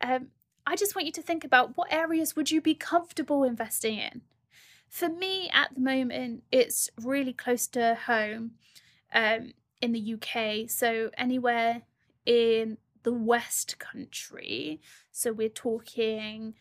um, 0.00 0.28
I 0.66 0.76
just 0.76 0.94
want 0.94 1.06
you 1.06 1.12
to 1.12 1.22
think 1.22 1.44
about 1.44 1.76
what 1.76 1.92
areas 1.92 2.34
would 2.36 2.50
you 2.50 2.60
be 2.60 2.74
comfortable 2.74 3.44
investing 3.44 3.98
in. 3.98 4.22
For 4.90 5.08
me, 5.08 5.48
at 5.52 5.74
the 5.74 5.80
moment, 5.80 6.42
it's 6.50 6.90
really 7.00 7.32
close 7.32 7.68
to 7.68 7.94
home 7.94 8.52
um, 9.14 9.52
in 9.80 9.92
the 9.92 10.14
UK. 10.14 10.68
So, 10.68 11.10
anywhere 11.16 11.82
in 12.26 12.76
the 13.04 13.12
West 13.12 13.78
Country. 13.78 14.80
So, 15.12 15.32
we're 15.32 15.48
talking 15.48 16.54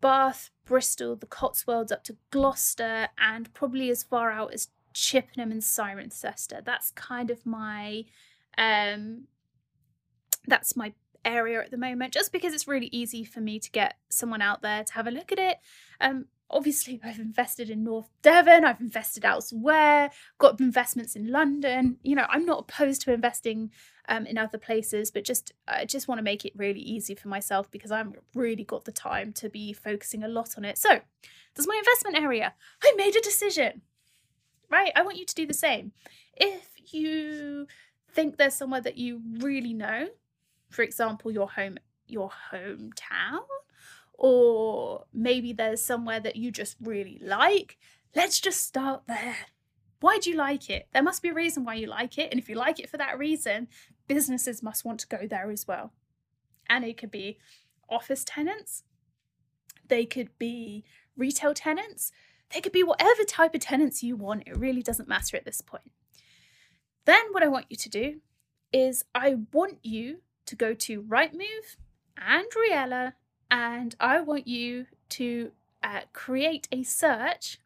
Bath, 0.00 0.50
Bristol, 0.64 1.14
the 1.14 1.26
Cotswolds 1.26 1.92
up 1.92 2.04
to 2.04 2.16
Gloucester, 2.30 3.08
and 3.18 3.52
probably 3.52 3.90
as 3.90 4.02
far 4.02 4.30
out 4.32 4.54
as 4.54 4.68
Chippenham 4.94 5.52
and 5.52 5.60
Cirencester. 5.60 6.64
That's 6.64 6.90
kind 6.92 7.30
of 7.30 7.44
my 7.44 8.04
um 8.56 9.24
that's 10.46 10.76
my 10.76 10.92
area 11.24 11.60
at 11.60 11.70
the 11.70 11.76
moment 11.76 12.12
just 12.12 12.32
because 12.32 12.52
it's 12.54 12.68
really 12.68 12.88
easy 12.92 13.24
for 13.24 13.40
me 13.40 13.58
to 13.58 13.70
get 13.70 13.94
someone 14.08 14.42
out 14.42 14.62
there 14.62 14.84
to 14.84 14.92
have 14.92 15.06
a 15.06 15.10
look 15.10 15.32
at 15.32 15.38
it 15.38 15.56
um 16.00 16.26
obviously 16.54 17.00
I've 17.04 17.18
invested 17.18 17.68
in 17.68 17.84
North 17.84 18.08
Devon, 18.22 18.64
I've 18.64 18.80
invested 18.80 19.24
elsewhere, 19.24 20.10
got 20.38 20.60
investments 20.60 21.16
in 21.16 21.30
London. 21.30 21.98
You 22.02 22.14
know, 22.14 22.26
I'm 22.30 22.46
not 22.46 22.60
opposed 22.60 23.02
to 23.02 23.12
investing 23.12 23.70
um, 24.08 24.26
in 24.26 24.38
other 24.38 24.58
places, 24.58 25.10
but 25.10 25.24
just 25.24 25.52
I 25.66 25.84
just 25.84 26.08
want 26.08 26.18
to 26.18 26.22
make 26.22 26.44
it 26.44 26.52
really 26.56 26.80
easy 26.80 27.14
for 27.14 27.28
myself 27.28 27.70
because 27.70 27.90
I've 27.90 28.12
really 28.34 28.64
got 28.64 28.84
the 28.84 28.92
time 28.92 29.32
to 29.34 29.50
be 29.50 29.72
focusing 29.72 30.22
a 30.22 30.28
lot 30.28 30.56
on 30.56 30.64
it. 30.64 30.78
So, 30.78 31.00
there's 31.54 31.68
my 31.68 31.76
investment 31.76 32.22
area. 32.22 32.54
I 32.82 32.94
made 32.96 33.16
a 33.16 33.20
decision. 33.20 33.82
Right? 34.70 34.92
I 34.96 35.02
want 35.02 35.18
you 35.18 35.26
to 35.26 35.34
do 35.34 35.46
the 35.46 35.54
same. 35.54 35.92
If 36.36 36.68
you 36.92 37.66
think 38.12 38.36
there's 38.36 38.54
somewhere 38.54 38.80
that 38.80 38.96
you 38.96 39.20
really 39.38 39.72
know, 39.72 40.08
for 40.70 40.82
example, 40.82 41.30
your 41.30 41.48
home 41.48 41.78
your 42.06 42.30
hometown 42.52 43.40
or 44.18 45.04
maybe 45.12 45.52
there's 45.52 45.82
somewhere 45.82 46.20
that 46.20 46.36
you 46.36 46.50
just 46.50 46.76
really 46.80 47.18
like. 47.22 47.76
Let's 48.14 48.40
just 48.40 48.62
start 48.62 49.02
there. 49.06 49.36
Why 50.00 50.18
do 50.18 50.30
you 50.30 50.36
like 50.36 50.70
it? 50.70 50.88
There 50.92 51.02
must 51.02 51.22
be 51.22 51.30
a 51.30 51.34
reason 51.34 51.64
why 51.64 51.74
you 51.74 51.86
like 51.86 52.18
it. 52.18 52.30
And 52.30 52.38
if 52.38 52.48
you 52.48 52.54
like 52.54 52.78
it 52.78 52.90
for 52.90 52.98
that 52.98 53.18
reason, 53.18 53.68
businesses 54.06 54.62
must 54.62 54.84
want 54.84 55.00
to 55.00 55.08
go 55.08 55.26
there 55.26 55.50
as 55.50 55.66
well. 55.66 55.92
And 56.68 56.84
it 56.84 56.96
could 56.96 57.10
be 57.10 57.38
office 57.88 58.24
tenants, 58.24 58.84
they 59.88 60.06
could 60.06 60.30
be 60.38 60.84
retail 61.16 61.54
tenants, 61.54 62.12
they 62.52 62.60
could 62.60 62.72
be 62.72 62.82
whatever 62.82 63.24
type 63.24 63.54
of 63.54 63.60
tenants 63.60 64.02
you 64.02 64.16
want. 64.16 64.44
It 64.46 64.56
really 64.56 64.82
doesn't 64.82 65.08
matter 65.08 65.36
at 65.36 65.44
this 65.44 65.60
point. 65.60 65.90
Then, 67.04 67.22
what 67.32 67.42
I 67.42 67.48
want 67.48 67.66
you 67.68 67.76
to 67.76 67.88
do 67.88 68.20
is 68.72 69.04
I 69.14 69.36
want 69.52 69.78
you 69.82 70.18
to 70.46 70.56
go 70.56 70.74
to 70.74 71.02
Rightmove 71.02 71.76
and 72.16 72.46
Realla, 72.56 73.12
and 73.54 73.94
I 74.00 74.20
want 74.20 74.48
you 74.48 74.86
to 75.10 75.52
uh, 75.80 76.00
create 76.12 76.66
a 76.72 76.82
search 76.82 77.60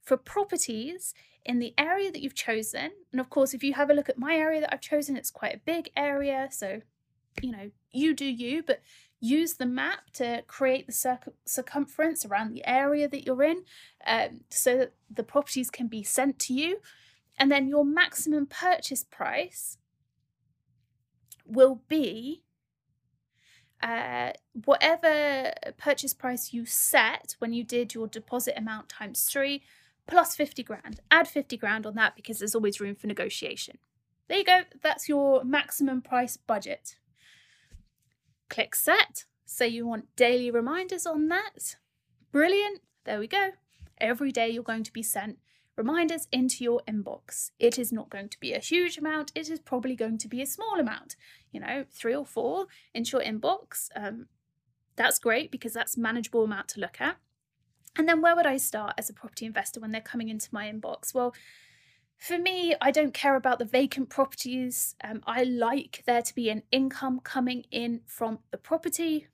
for 0.00 0.16
properties 0.16 1.12
in 1.44 1.58
the 1.58 1.74
area 1.76 2.12
that 2.12 2.22
you've 2.22 2.36
chosen. 2.36 2.92
And 3.10 3.20
of 3.20 3.28
course, 3.28 3.52
if 3.52 3.64
you 3.64 3.74
have 3.74 3.90
a 3.90 3.94
look 3.94 4.08
at 4.08 4.16
my 4.16 4.36
area 4.36 4.60
that 4.60 4.72
I've 4.72 4.80
chosen, 4.80 5.16
it's 5.16 5.32
quite 5.32 5.56
a 5.56 5.60
big 5.66 5.90
area. 5.96 6.46
So, 6.52 6.82
you 7.42 7.50
know, 7.50 7.72
you 7.90 8.14
do 8.14 8.26
you, 8.26 8.62
but 8.62 8.80
use 9.18 9.54
the 9.54 9.66
map 9.66 10.12
to 10.12 10.44
create 10.46 10.86
the 10.86 10.92
circ- 10.92 11.34
circumference 11.44 12.24
around 12.24 12.52
the 12.52 12.64
area 12.64 13.08
that 13.08 13.26
you're 13.26 13.42
in 13.42 13.64
um, 14.06 14.42
so 14.50 14.78
that 14.78 14.92
the 15.10 15.24
properties 15.24 15.68
can 15.68 15.88
be 15.88 16.04
sent 16.04 16.38
to 16.38 16.54
you. 16.54 16.78
And 17.40 17.50
then 17.50 17.66
your 17.66 17.84
maximum 17.84 18.46
purchase 18.46 19.02
price 19.02 19.78
will 21.44 21.82
be 21.88 22.44
uh, 23.82 24.32
whatever 24.64 25.52
purchase 25.76 26.14
price 26.14 26.52
you 26.52 26.66
set 26.66 27.36
when 27.38 27.52
you 27.52 27.64
did 27.64 27.94
your 27.94 28.06
deposit 28.06 28.54
amount 28.56 28.88
times 28.88 29.24
three 29.24 29.62
plus 30.06 30.34
50 30.34 30.62
grand. 30.62 31.00
Add 31.10 31.28
50 31.28 31.56
grand 31.56 31.86
on 31.86 31.94
that 31.94 32.16
because 32.16 32.38
there's 32.38 32.54
always 32.54 32.80
room 32.80 32.94
for 32.96 33.06
negotiation. 33.06 33.78
There 34.28 34.38
you 34.38 34.44
go, 34.44 34.62
that's 34.82 35.08
your 35.08 35.44
maximum 35.44 36.02
price 36.02 36.36
budget. 36.36 36.96
Click 38.48 38.74
set. 38.74 39.24
Say 39.44 39.68
you 39.68 39.86
want 39.86 40.14
daily 40.16 40.50
reminders 40.50 41.06
on 41.06 41.28
that. 41.28 41.76
Brilliant. 42.32 42.80
There 43.04 43.18
we 43.18 43.26
go. 43.26 43.52
Every 43.98 44.30
day 44.30 44.50
you're 44.50 44.62
going 44.62 44.84
to 44.84 44.92
be 44.92 45.02
sent 45.02 45.38
reminders 45.78 46.28
into 46.32 46.64
your 46.64 46.82
inbox. 46.88 47.52
It 47.58 47.78
is 47.78 47.92
not 47.92 48.10
going 48.10 48.28
to 48.28 48.40
be 48.40 48.52
a 48.52 48.58
huge 48.58 48.98
amount, 48.98 49.32
it 49.34 49.48
is 49.48 49.60
probably 49.60 49.96
going 49.96 50.18
to 50.18 50.28
be 50.28 50.42
a 50.42 50.46
small 50.46 50.78
amount, 50.78 51.16
you 51.52 51.60
know, 51.60 51.84
three 51.90 52.14
or 52.14 52.26
four 52.26 52.66
into 52.92 53.16
your 53.16 53.24
inbox. 53.24 53.88
Um, 53.96 54.26
that's 54.96 55.18
great 55.18 55.50
because 55.50 55.72
that's 55.72 55.96
manageable 55.96 56.44
amount 56.44 56.68
to 56.70 56.80
look 56.80 57.00
at. 57.00 57.16
And 57.96 58.08
then 58.08 58.20
where 58.20 58.36
would 58.36 58.46
I 58.46 58.56
start 58.58 58.94
as 58.98 59.08
a 59.08 59.14
property 59.14 59.46
investor 59.46 59.80
when 59.80 59.92
they're 59.92 60.00
coming 60.00 60.28
into 60.28 60.48
my 60.52 60.70
inbox? 60.70 61.14
Well, 61.14 61.34
for 62.18 62.36
me, 62.36 62.74
I 62.80 62.90
don't 62.90 63.14
care 63.14 63.36
about 63.36 63.60
the 63.60 63.64
vacant 63.64 64.10
properties. 64.10 64.96
Um, 65.02 65.22
I 65.26 65.44
like 65.44 66.02
there 66.04 66.22
to 66.22 66.34
be 66.34 66.50
an 66.50 66.64
income 66.72 67.20
coming 67.20 67.64
in 67.70 68.00
from 68.06 68.40
the 68.50 68.58
property. 68.58 69.28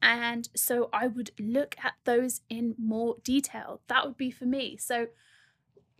And 0.00 0.48
so 0.54 0.88
I 0.92 1.08
would 1.08 1.32
look 1.40 1.74
at 1.82 1.94
those 2.04 2.42
in 2.48 2.76
more 2.78 3.16
detail. 3.24 3.80
That 3.88 4.06
would 4.06 4.16
be 4.16 4.30
for 4.30 4.46
me. 4.46 4.76
So, 4.76 5.08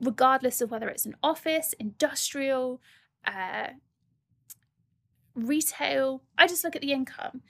regardless 0.00 0.60
of 0.60 0.70
whether 0.70 0.88
it's 0.88 1.06
an 1.06 1.16
office, 1.22 1.74
industrial, 1.78 2.80
uh, 3.26 3.68
retail, 5.34 6.22
I 6.36 6.46
just 6.46 6.64
look 6.64 6.76
at 6.76 6.82
the 6.82 6.92
income. 6.92 7.42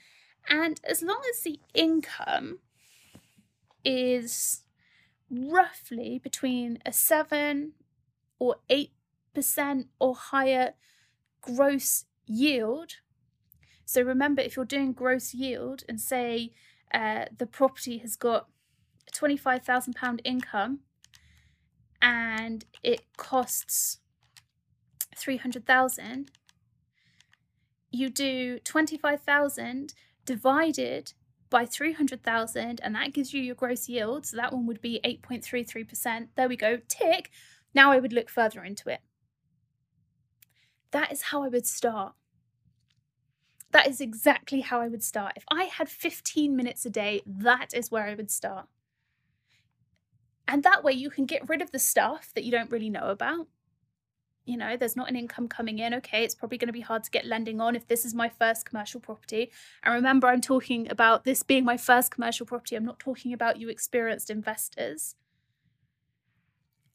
And 0.48 0.80
as 0.84 1.02
long 1.02 1.20
as 1.30 1.42
the 1.42 1.60
income 1.74 2.60
is 3.84 4.62
roughly 5.30 6.18
between 6.22 6.78
a 6.86 6.92
7 6.92 7.72
or 8.38 8.56
8% 8.70 9.86
or 9.98 10.14
higher 10.14 10.74
gross 11.40 12.04
yield. 12.26 12.94
So 13.84 14.02
remember, 14.02 14.42
if 14.42 14.56
you're 14.56 14.64
doing 14.64 14.92
gross 14.92 15.34
yield 15.34 15.84
and 15.88 16.00
say 16.00 16.52
uh, 16.92 17.26
the 17.36 17.46
property 17.46 17.98
has 17.98 18.16
got 18.16 18.48
a 19.06 19.10
£25,000 19.10 20.20
income 20.24 20.80
and 22.00 22.64
it 22.82 23.02
costs 23.16 23.98
300,000, 25.16 26.30
you 27.90 28.08
do 28.08 28.58
25,000 28.60 29.94
divided 30.24 31.12
by 31.50 31.64
300,000 31.64 32.80
and 32.82 32.94
that 32.94 33.12
gives 33.12 33.32
you 33.32 33.42
your 33.42 33.54
gross 33.54 33.88
yield. 33.88 34.26
So 34.26 34.36
that 34.36 34.52
one 34.52 34.66
would 34.66 34.80
be 34.80 35.00
8.33%. 35.04 36.28
There 36.36 36.48
we 36.48 36.56
go, 36.56 36.78
tick. 36.88 37.30
Now 37.74 37.92
I 37.92 37.98
would 37.98 38.12
look 38.12 38.28
further 38.28 38.62
into 38.62 38.90
it. 38.90 39.00
That 40.90 41.12
is 41.12 41.22
how 41.22 41.42
I 41.42 41.48
would 41.48 41.66
start. 41.66 42.14
That 43.70 43.86
is 43.86 44.00
exactly 44.00 44.62
how 44.62 44.80
I 44.80 44.88
would 44.88 45.02
start. 45.02 45.34
If 45.36 45.44
I 45.50 45.64
had 45.64 45.88
15 45.88 46.56
minutes 46.56 46.86
a 46.86 46.90
day, 46.90 47.22
that 47.26 47.74
is 47.74 47.90
where 47.90 48.04
I 48.04 48.14
would 48.14 48.30
start. 48.30 48.66
And 50.48 50.64
that 50.64 50.82
way 50.82 50.92
you 50.92 51.10
can 51.10 51.26
get 51.26 51.48
rid 51.48 51.62
of 51.62 51.70
the 51.70 51.78
stuff 51.78 52.32
that 52.34 52.42
you 52.42 52.50
don't 52.50 52.70
really 52.70 52.90
know 52.90 53.10
about 53.10 53.46
you 54.48 54.56
know, 54.56 54.78
there's 54.78 54.96
not 54.96 55.10
an 55.10 55.16
income 55.16 55.46
coming 55.46 55.78
in. 55.78 55.92
Okay, 55.94 56.24
it's 56.24 56.34
probably 56.34 56.56
going 56.56 56.68
to 56.68 56.72
be 56.72 56.80
hard 56.80 57.04
to 57.04 57.10
get 57.10 57.26
lending 57.26 57.60
on 57.60 57.76
if 57.76 57.86
this 57.86 58.06
is 58.06 58.14
my 58.14 58.30
first 58.30 58.64
commercial 58.64 58.98
property. 58.98 59.52
And 59.84 59.94
remember, 59.94 60.26
I'm 60.26 60.40
talking 60.40 60.90
about 60.90 61.24
this 61.24 61.42
being 61.42 61.66
my 61.66 61.76
first 61.76 62.10
commercial 62.10 62.46
property. 62.46 62.74
I'm 62.74 62.84
not 62.84 62.98
talking 62.98 63.34
about 63.34 63.60
you 63.60 63.68
experienced 63.68 64.30
investors. 64.30 65.16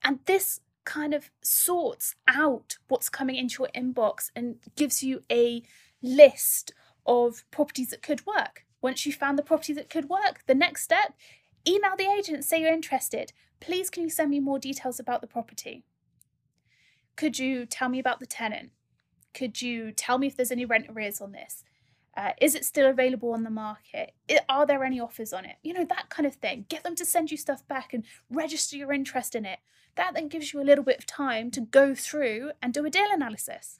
And 0.03 0.19
this 0.25 0.61
kind 0.83 1.13
of 1.13 1.29
sorts 1.43 2.15
out 2.27 2.77
what's 2.87 3.07
coming 3.07 3.35
into 3.35 3.63
your 3.63 3.83
inbox 3.83 4.31
and 4.35 4.55
gives 4.75 5.03
you 5.03 5.21
a 5.31 5.61
list 6.01 6.73
of 7.05 7.45
properties 7.51 7.89
that 7.89 8.01
could 8.01 8.25
work. 8.25 8.65
Once 8.81 9.05
you 9.05 9.13
found 9.13 9.37
the 9.37 9.43
property 9.43 9.73
that 9.73 9.91
could 9.91 10.09
work, 10.09 10.41
the 10.47 10.55
next 10.55 10.81
step, 10.83 11.13
email 11.67 11.95
the 11.97 12.09
agent, 12.09 12.45
say 12.45 12.61
you're 12.61 12.73
interested. 12.73 13.33
Please, 13.59 13.89
can 13.89 14.03
you 14.03 14.09
send 14.09 14.29
me 14.29 14.39
more 14.39 14.59
details 14.59 14.99
about 14.99 15.21
the 15.21 15.27
property? 15.27 15.83
Could 17.15 17.39
you 17.39 17.65
tell 17.65 17.89
me 17.89 17.99
about 17.99 18.19
the 18.19 18.25
tenant? 18.25 18.71
Could 19.33 19.61
you 19.61 19.91
tell 19.91 20.17
me 20.17 20.27
if 20.27 20.35
there's 20.35 20.51
any 20.51 20.65
rent 20.65 20.87
arrears 20.89 21.21
on 21.21 21.31
this? 21.31 21.63
Uh, 22.15 22.31
is 22.39 22.53
it 22.53 22.65
still 22.65 22.87
available 22.89 23.31
on 23.33 23.43
the 23.43 23.49
market? 23.49 24.13
Are 24.47 24.65
there 24.65 24.83
any 24.83 24.99
offers 24.99 25.33
on 25.33 25.45
it? 25.45 25.55
You 25.63 25.73
know, 25.73 25.85
that 25.85 26.09
kind 26.09 26.27
of 26.27 26.35
thing. 26.35 26.65
Get 26.69 26.83
them 26.83 26.95
to 26.95 27.05
send 27.05 27.31
you 27.31 27.37
stuff 27.37 27.67
back 27.67 27.93
and 27.93 28.03
register 28.29 28.77
your 28.77 28.93
interest 28.93 29.33
in 29.33 29.45
it. 29.45 29.59
That 29.95 30.13
then 30.13 30.27
gives 30.27 30.53
you 30.53 30.61
a 30.61 30.63
little 30.63 30.83
bit 30.83 30.99
of 30.99 31.05
time 31.05 31.49
to 31.51 31.61
go 31.61 31.95
through 31.95 32.51
and 32.61 32.73
do 32.73 32.85
a 32.85 32.89
deal 32.89 33.07
analysis. 33.11 33.79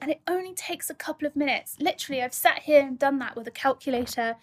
And 0.00 0.10
it 0.10 0.20
only 0.26 0.54
takes 0.54 0.90
a 0.90 0.94
couple 0.94 1.26
of 1.26 1.36
minutes. 1.36 1.76
Literally, 1.80 2.22
I've 2.22 2.34
sat 2.34 2.60
here 2.60 2.82
and 2.82 2.98
done 2.98 3.18
that 3.20 3.36
with 3.36 3.48
a 3.48 3.52
calculator 3.52 4.36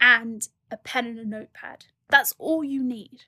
and 0.00 0.48
a 0.70 0.76
pen 0.76 1.06
and 1.06 1.18
a 1.18 1.24
notepad. 1.24 1.86
That's 2.08 2.34
all 2.38 2.64
you 2.64 2.82
need. 2.82 3.24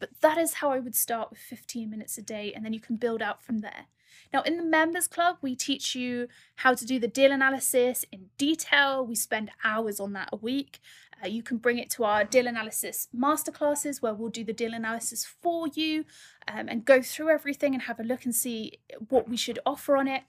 But 0.00 0.10
that 0.20 0.38
is 0.38 0.54
how 0.54 0.70
I 0.70 0.78
would 0.78 0.94
start 0.94 1.30
with 1.30 1.40
15 1.40 1.90
minutes 1.90 2.18
a 2.18 2.22
day, 2.22 2.52
and 2.54 2.64
then 2.64 2.72
you 2.72 2.80
can 2.80 2.96
build 2.96 3.20
out 3.20 3.42
from 3.42 3.58
there. 3.58 3.86
Now, 4.32 4.42
in 4.42 4.56
the 4.56 4.62
members 4.62 5.06
club, 5.06 5.38
we 5.40 5.56
teach 5.56 5.94
you 5.94 6.28
how 6.56 6.74
to 6.74 6.84
do 6.84 6.98
the 6.98 7.08
deal 7.08 7.32
analysis 7.32 8.04
in 8.12 8.26
detail. 8.36 9.04
We 9.04 9.14
spend 9.14 9.50
hours 9.64 10.00
on 10.00 10.12
that 10.12 10.28
a 10.32 10.36
week. 10.36 10.80
Uh, 11.22 11.28
you 11.28 11.42
can 11.42 11.56
bring 11.56 11.78
it 11.78 11.90
to 11.90 12.04
our 12.04 12.24
deal 12.24 12.46
analysis 12.46 13.08
masterclasses 13.16 14.00
where 14.00 14.14
we'll 14.14 14.28
do 14.28 14.44
the 14.44 14.52
deal 14.52 14.72
analysis 14.72 15.24
for 15.24 15.66
you 15.68 16.04
um, 16.46 16.68
and 16.68 16.84
go 16.84 17.02
through 17.02 17.30
everything 17.30 17.74
and 17.74 17.84
have 17.84 17.98
a 17.98 18.04
look 18.04 18.24
and 18.24 18.34
see 18.34 18.78
what 19.08 19.28
we 19.28 19.36
should 19.36 19.58
offer 19.66 19.96
on 19.96 20.06
it. 20.06 20.22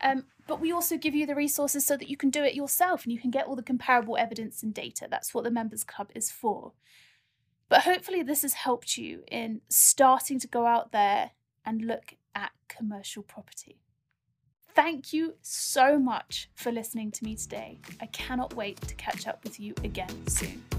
Um, 0.00 0.24
but 0.46 0.60
we 0.60 0.72
also 0.72 0.96
give 0.96 1.14
you 1.14 1.26
the 1.26 1.34
resources 1.34 1.84
so 1.84 1.96
that 1.96 2.08
you 2.08 2.16
can 2.16 2.30
do 2.30 2.42
it 2.42 2.54
yourself 2.54 3.04
and 3.04 3.12
you 3.12 3.18
can 3.18 3.30
get 3.30 3.46
all 3.46 3.56
the 3.56 3.62
comparable 3.62 4.16
evidence 4.16 4.62
and 4.62 4.72
data. 4.72 5.06
That's 5.10 5.34
what 5.34 5.44
the 5.44 5.50
members 5.50 5.84
club 5.84 6.10
is 6.14 6.30
for. 6.30 6.72
But 7.68 7.82
hopefully, 7.82 8.22
this 8.22 8.42
has 8.42 8.54
helped 8.54 8.96
you 8.96 9.24
in 9.30 9.60
starting 9.68 10.38
to 10.40 10.46
go 10.48 10.64
out 10.64 10.90
there 10.90 11.32
and 11.66 11.84
look 11.84 12.14
at 12.34 12.52
commercial 12.68 13.22
property. 13.22 13.78
Thank 14.74 15.12
you 15.12 15.34
so 15.42 15.98
much 15.98 16.48
for 16.54 16.72
listening 16.72 17.10
to 17.10 17.24
me 17.24 17.34
today. 17.34 17.80
I 18.00 18.06
cannot 18.06 18.54
wait 18.54 18.80
to 18.82 18.94
catch 18.94 19.26
up 19.26 19.42
with 19.44 19.60
you 19.60 19.74
again 19.82 20.26
soon. 20.28 20.77